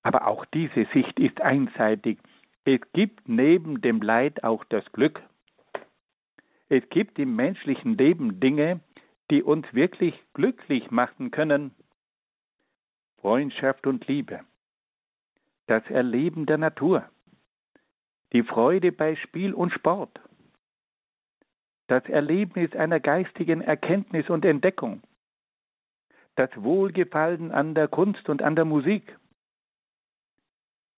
[0.03, 2.18] Aber auch diese Sicht ist einseitig.
[2.64, 5.22] Es gibt neben dem Leid auch das Glück.
[6.70, 8.81] Es gibt im menschlichen Leben Dinge,
[9.31, 11.74] die uns wirklich glücklich machen können.
[13.20, 14.41] Freundschaft und Liebe,
[15.66, 17.11] das Erleben der Natur,
[18.33, 20.20] die Freude bei Spiel und Sport,
[21.87, 25.03] das Erlebnis einer geistigen Erkenntnis und Entdeckung,
[26.35, 29.16] das Wohlgefallen an der Kunst und an der Musik.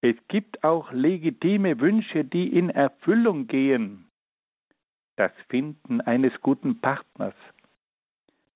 [0.00, 4.08] Es gibt auch legitime Wünsche, die in Erfüllung gehen,
[5.16, 7.34] das Finden eines guten Partners,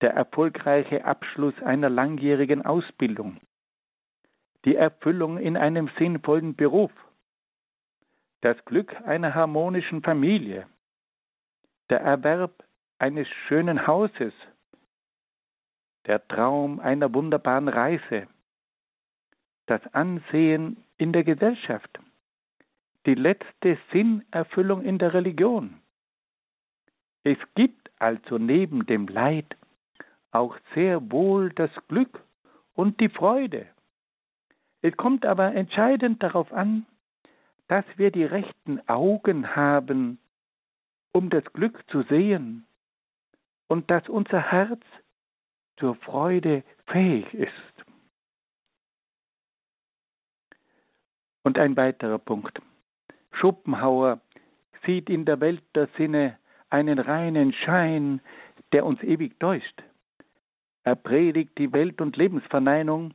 [0.01, 3.39] der erfolgreiche Abschluss einer langjährigen Ausbildung,
[4.64, 6.93] die Erfüllung in einem sinnvollen Beruf,
[8.43, 10.66] das Glück einer harmonischen Familie,
[11.90, 12.64] der Erwerb
[12.99, 14.34] eines schönen Hauses,
[16.07, 18.26] der Traum einer wunderbaren Reise,
[19.66, 21.99] das Ansehen in der Gesellschaft,
[23.07, 25.80] die letzte Sinnerfüllung in der Religion,
[27.24, 29.57] es gibt also neben dem Leid
[30.32, 32.20] auch sehr wohl das Glück
[32.74, 33.68] und die Freude.
[34.80, 36.86] Es kommt aber entscheidend darauf an,
[37.69, 40.19] dass wir die rechten Augen haben,
[41.13, 42.67] um das Glück zu sehen
[43.69, 44.83] und dass unser Herz
[45.79, 47.51] zur Freude fähig ist.
[51.45, 52.61] Und ein weiterer Punkt.
[53.33, 54.21] Schopenhauer
[54.85, 56.39] sieht in der Welt der Sinne
[56.71, 58.21] einen reinen Schein,
[58.73, 59.83] der uns ewig täuscht.
[60.85, 63.15] Er predigt die Welt- und Lebensverneinung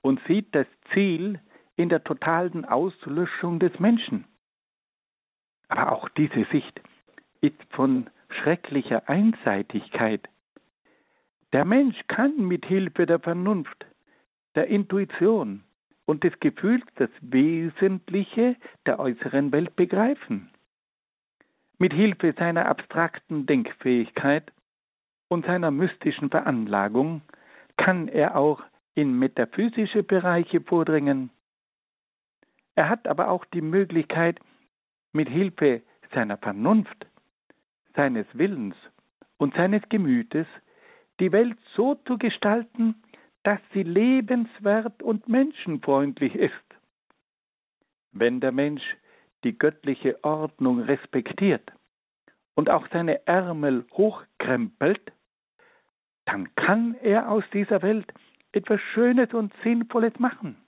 [0.00, 1.40] und sieht das Ziel
[1.82, 4.24] in der totalen Auslöschung des Menschen.
[5.68, 6.80] Aber auch diese Sicht
[7.40, 10.28] ist von schrecklicher Einseitigkeit.
[11.52, 13.84] Der Mensch kann mit Hilfe der Vernunft,
[14.54, 15.64] der Intuition
[16.06, 18.56] und des Gefühls das Wesentliche
[18.86, 20.50] der äußeren Welt begreifen.
[21.78, 24.52] Mit Hilfe seiner abstrakten Denkfähigkeit
[25.28, 27.22] und seiner mystischen Veranlagung
[27.76, 28.62] kann er auch
[28.94, 31.30] in metaphysische Bereiche vordringen.
[32.74, 34.40] Er hat aber auch die Möglichkeit,
[35.12, 35.82] mit Hilfe
[36.14, 37.06] seiner Vernunft,
[37.94, 38.76] seines Willens
[39.36, 40.46] und seines Gemütes
[41.20, 43.02] die Welt so zu gestalten,
[43.42, 46.54] dass sie lebenswert und menschenfreundlich ist.
[48.12, 48.82] Wenn der Mensch
[49.44, 51.72] die göttliche Ordnung respektiert
[52.54, 55.12] und auch seine Ärmel hochkrempelt,
[56.24, 58.12] dann kann er aus dieser Welt
[58.52, 60.61] etwas Schönes und Sinnvolles machen.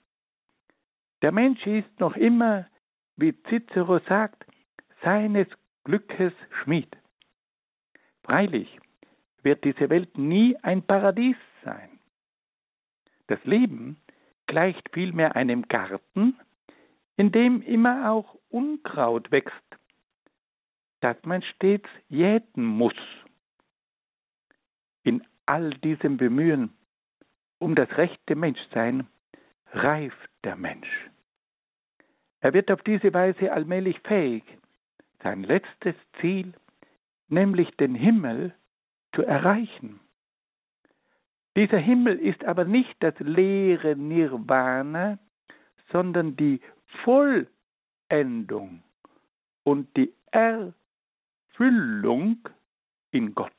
[1.25, 2.67] Der Mensch ist noch immer
[3.17, 4.45] wie Cicero sagt,
[5.01, 5.47] seines
[5.83, 6.95] Glückes Schmied.
[8.21, 8.79] Freilich
[9.41, 11.99] wird diese Welt nie ein Paradies sein.
[13.25, 13.99] Das Leben
[14.45, 16.39] gleicht vielmehr einem Garten,
[17.17, 19.79] in dem immer auch Unkraut wächst,
[20.99, 22.93] das man stets jäten muss.
[25.01, 26.71] In all diesem Bemühen
[27.57, 29.07] um das rechte Menschsein
[29.71, 31.09] reift der Mensch.
[32.45, 34.43] Er wird auf diese Weise allmählich fähig,
[35.23, 36.53] sein letztes Ziel,
[37.27, 38.53] nämlich den Himmel,
[39.15, 39.99] zu erreichen.
[41.57, 45.17] Dieser Himmel ist aber nicht das leere Nirvana,
[45.91, 46.61] sondern die
[47.03, 48.83] Vollendung
[49.63, 50.13] und die
[51.49, 52.47] Erfüllung
[53.09, 53.51] in Gott.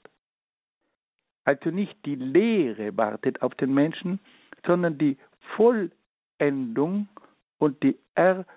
[1.43, 4.21] Also nicht die Lehre wartet auf den Menschen,
[4.65, 5.19] sondern die
[5.57, 7.09] Vollendung
[7.59, 8.56] und die Erfüllung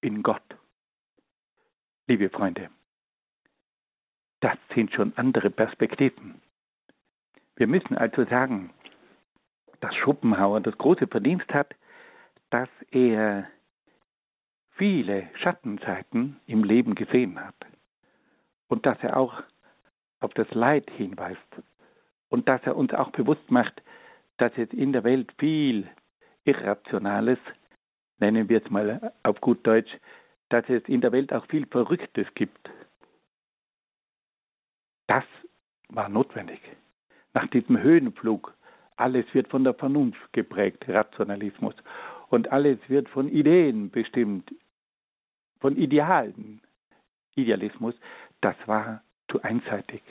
[0.00, 0.42] in Gott.
[2.06, 2.70] Liebe Freunde,
[4.40, 6.40] das sind schon andere Perspektiven.
[7.56, 8.72] Wir müssen also sagen,
[9.80, 11.74] dass Schopenhauer das große Verdienst hat,
[12.50, 13.48] dass er
[14.72, 17.54] viele Schattenseiten im Leben gesehen hat
[18.68, 19.42] und dass er auch
[20.20, 21.38] auf das Leid hinweist
[22.30, 23.82] und dass er uns auch bewusst macht,
[24.38, 25.88] dass es in der Welt viel
[26.44, 27.38] Irrationales,
[28.22, 29.90] nennen wir es mal auf gut Deutsch,
[30.48, 32.70] dass es in der Welt auch viel Verrücktes gibt.
[35.08, 35.24] Das
[35.88, 36.60] war notwendig.
[37.34, 38.54] Nach diesem Höhenflug,
[38.96, 41.74] alles wird von der Vernunft geprägt, Rationalismus,
[42.28, 44.54] und alles wird von Ideen bestimmt,
[45.60, 46.60] von Idealen,
[47.34, 47.94] Idealismus,
[48.40, 50.02] das war zu einseitig.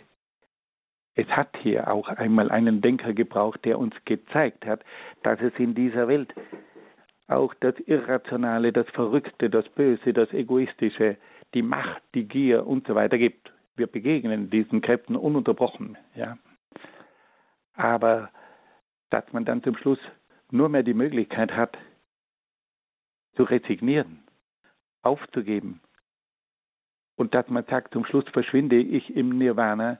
[1.16, 4.84] Es hat hier auch einmal einen Denker gebraucht, der uns gezeigt hat,
[5.24, 6.34] dass es in dieser Welt
[7.32, 11.18] auch das Irrationale, das Verrückte, das Böse, das Egoistische,
[11.54, 13.52] die Macht, die Gier und so weiter gibt.
[13.76, 16.38] Wir begegnen diesen Kräften ununterbrochen, ja.
[17.74, 18.30] Aber
[19.10, 20.00] dass man dann zum Schluss
[20.52, 21.78] nur mehr die Möglichkeit hat,
[23.36, 24.24] zu resignieren,
[25.02, 25.82] aufzugeben,
[27.22, 30.00] und dass man sagt, zum Schluss verschwinde ich im Nirvana,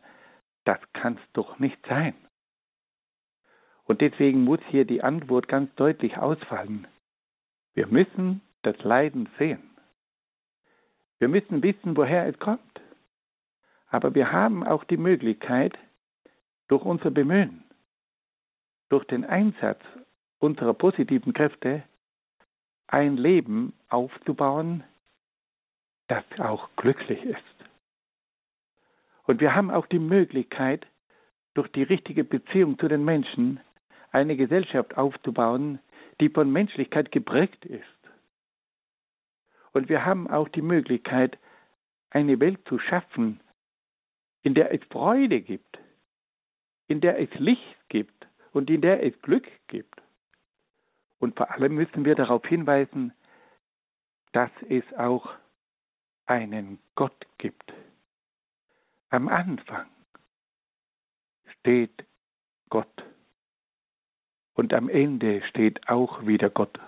[0.64, 2.16] das kann es doch nicht sein.
[3.84, 6.88] Und deswegen muss hier die Antwort ganz deutlich ausfallen.
[7.74, 9.72] Wir müssen das Leiden sehen.
[11.20, 12.82] Wir müssen wissen, woher es kommt.
[13.88, 15.78] Aber wir haben auch die Möglichkeit,
[16.68, 17.66] durch unser Bemühen,
[18.90, 19.82] durch den Einsatz
[20.40, 21.84] unserer positiven Kräfte,
[22.88, 24.84] ein Leben aufzubauen,
[26.08, 27.38] das auch glücklich ist.
[29.24, 30.88] Und wir haben auch die Möglichkeit,
[31.54, 33.60] durch die richtige Beziehung zu den Menschen
[34.12, 35.80] eine Gesellschaft aufzubauen,
[36.22, 37.84] die von Menschlichkeit geprägt ist.
[39.74, 41.38] Und wir haben auch die Möglichkeit,
[42.12, 43.42] eine Welt zu schaffen,
[44.44, 45.80] in der es Freude gibt,
[46.88, 50.02] in der es Licht gibt und in der es Glück gibt.
[51.20, 53.14] Und vor allem müssen wir darauf hinweisen,
[54.32, 55.34] dass es auch
[56.26, 57.74] einen Gott gibt.
[59.10, 59.90] Am Anfang
[61.60, 62.06] steht
[62.70, 63.11] Gott
[64.62, 66.80] und am Ende steht auch wieder Gott.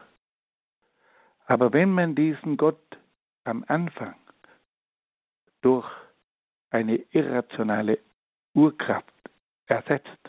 [1.47, 2.99] Aber wenn man diesen Gott
[3.45, 4.13] am Anfang
[5.61, 5.89] durch
[6.69, 7.97] eine irrationale
[8.53, 9.11] Urkraft
[9.65, 10.21] ersetzt,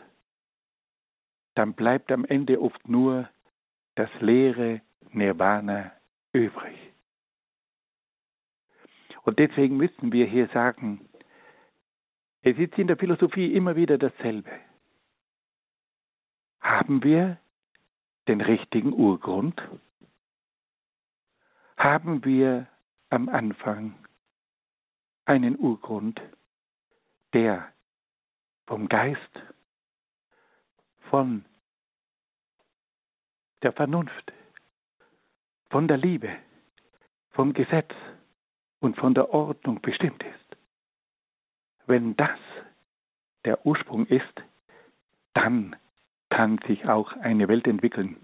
[1.54, 3.28] dann bleibt am Ende oft nur
[3.94, 4.80] das leere
[5.10, 5.92] Nirvana
[6.32, 6.78] übrig.
[9.24, 11.06] Und deswegen müssen wir hier sagen,
[12.40, 14.50] es ist in der Philosophie immer wieder dasselbe.
[16.64, 17.38] Haben wir
[18.26, 19.60] den richtigen Urgrund?
[21.76, 22.66] Haben wir
[23.10, 23.94] am Anfang
[25.26, 26.22] einen Urgrund,
[27.34, 27.70] der
[28.66, 29.20] vom Geist,
[31.10, 31.44] von
[33.62, 34.32] der Vernunft,
[35.68, 36.34] von der Liebe,
[37.32, 37.92] vom Gesetz
[38.80, 40.56] und von der Ordnung bestimmt ist.
[41.86, 42.38] Wenn das
[43.44, 44.42] der Ursprung ist,
[45.34, 45.76] dann
[46.34, 48.16] kann sich auch eine Welt entwickeln.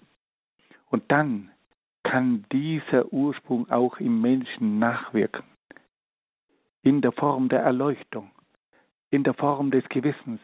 [0.86, 1.52] Und dann
[2.02, 5.44] kann dieser Ursprung auch im Menschen nachwirken.
[6.82, 8.32] In der Form der Erleuchtung,
[9.10, 10.40] in der Form des Gewissens,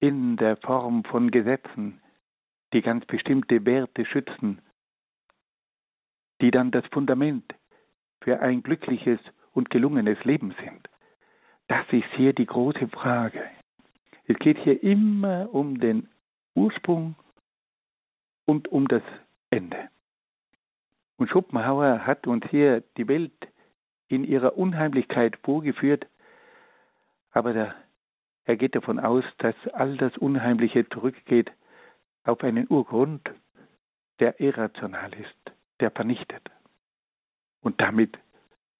[0.00, 2.02] in der Form von Gesetzen,
[2.74, 4.60] die ganz bestimmte Werte schützen,
[6.42, 7.54] die dann das Fundament
[8.20, 9.20] für ein glückliches
[9.52, 10.86] und gelungenes Leben sind.
[11.68, 13.42] Das ist hier die große Frage.
[14.26, 16.08] Es geht hier immer um den
[16.54, 17.16] Ursprung
[18.46, 19.02] und um das
[19.50, 19.88] Ende.
[21.16, 23.32] Und Schopenhauer hat uns hier die Welt
[24.08, 26.06] in ihrer Unheimlichkeit vorgeführt,
[27.30, 27.74] aber der,
[28.44, 31.50] er geht davon aus, dass all das Unheimliche zurückgeht
[32.24, 33.30] auf einen Urgrund,
[34.20, 36.42] der irrational ist, der vernichtet.
[37.60, 38.18] Und damit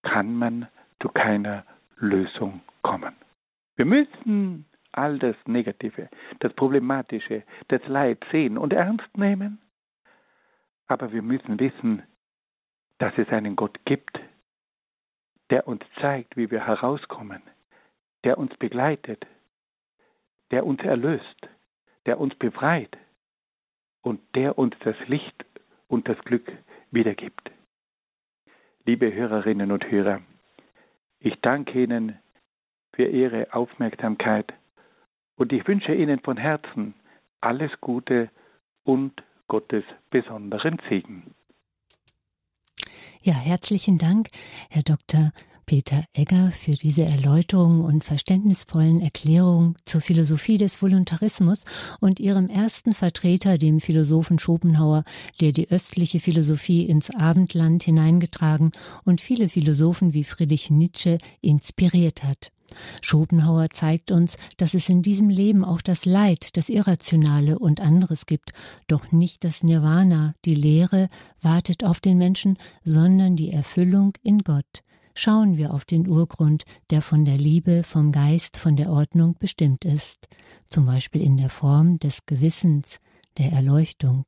[0.02, 0.68] kann man
[1.00, 1.64] zu keiner
[1.96, 3.14] Lösung kommen.
[3.76, 6.08] Wir müssen all das Negative,
[6.40, 9.60] das Problematische, das Leid sehen und ernst nehmen.
[10.86, 12.02] Aber wir müssen wissen,
[12.98, 14.20] dass es einen Gott gibt,
[15.50, 17.42] der uns zeigt, wie wir herauskommen,
[18.24, 19.26] der uns begleitet,
[20.50, 21.48] der uns erlöst,
[22.06, 22.96] der uns befreit
[24.02, 25.44] und der uns das Licht
[25.88, 26.50] und das Glück
[26.90, 27.50] wiedergibt.
[28.84, 30.22] Liebe Hörerinnen und Hörer,
[31.20, 32.18] ich danke Ihnen
[32.94, 34.52] für Ihre Aufmerksamkeit
[35.36, 36.94] und ich wünsche Ihnen von Herzen
[37.40, 38.30] alles Gute
[38.84, 39.12] und
[39.48, 41.34] Gottes besonderen Segen.
[43.22, 44.28] Ja, herzlichen Dank,
[44.70, 45.32] Herr Dr.
[45.66, 51.64] Peter Egger für diese Erläuterungen und verständnisvollen Erklärungen zur Philosophie des Voluntarismus
[52.00, 55.04] und ihrem ersten Vertreter, dem Philosophen Schopenhauer,
[55.40, 58.72] der die östliche Philosophie ins Abendland hineingetragen
[59.04, 62.50] und viele Philosophen wie Friedrich Nietzsche inspiriert hat.
[63.00, 68.26] Schopenhauer zeigt uns, dass es in diesem Leben auch das Leid, das Irrationale und anderes
[68.26, 68.52] gibt,
[68.86, 71.08] doch nicht das Nirvana, die Lehre,
[71.40, 74.82] wartet auf den Menschen, sondern die Erfüllung in Gott.
[75.14, 79.84] Schauen wir auf den Urgrund, der von der Liebe, vom Geist, von der Ordnung bestimmt
[79.84, 80.26] ist,
[80.68, 82.98] zum Beispiel in der Form des Gewissens,
[83.36, 84.24] der Erleuchtung.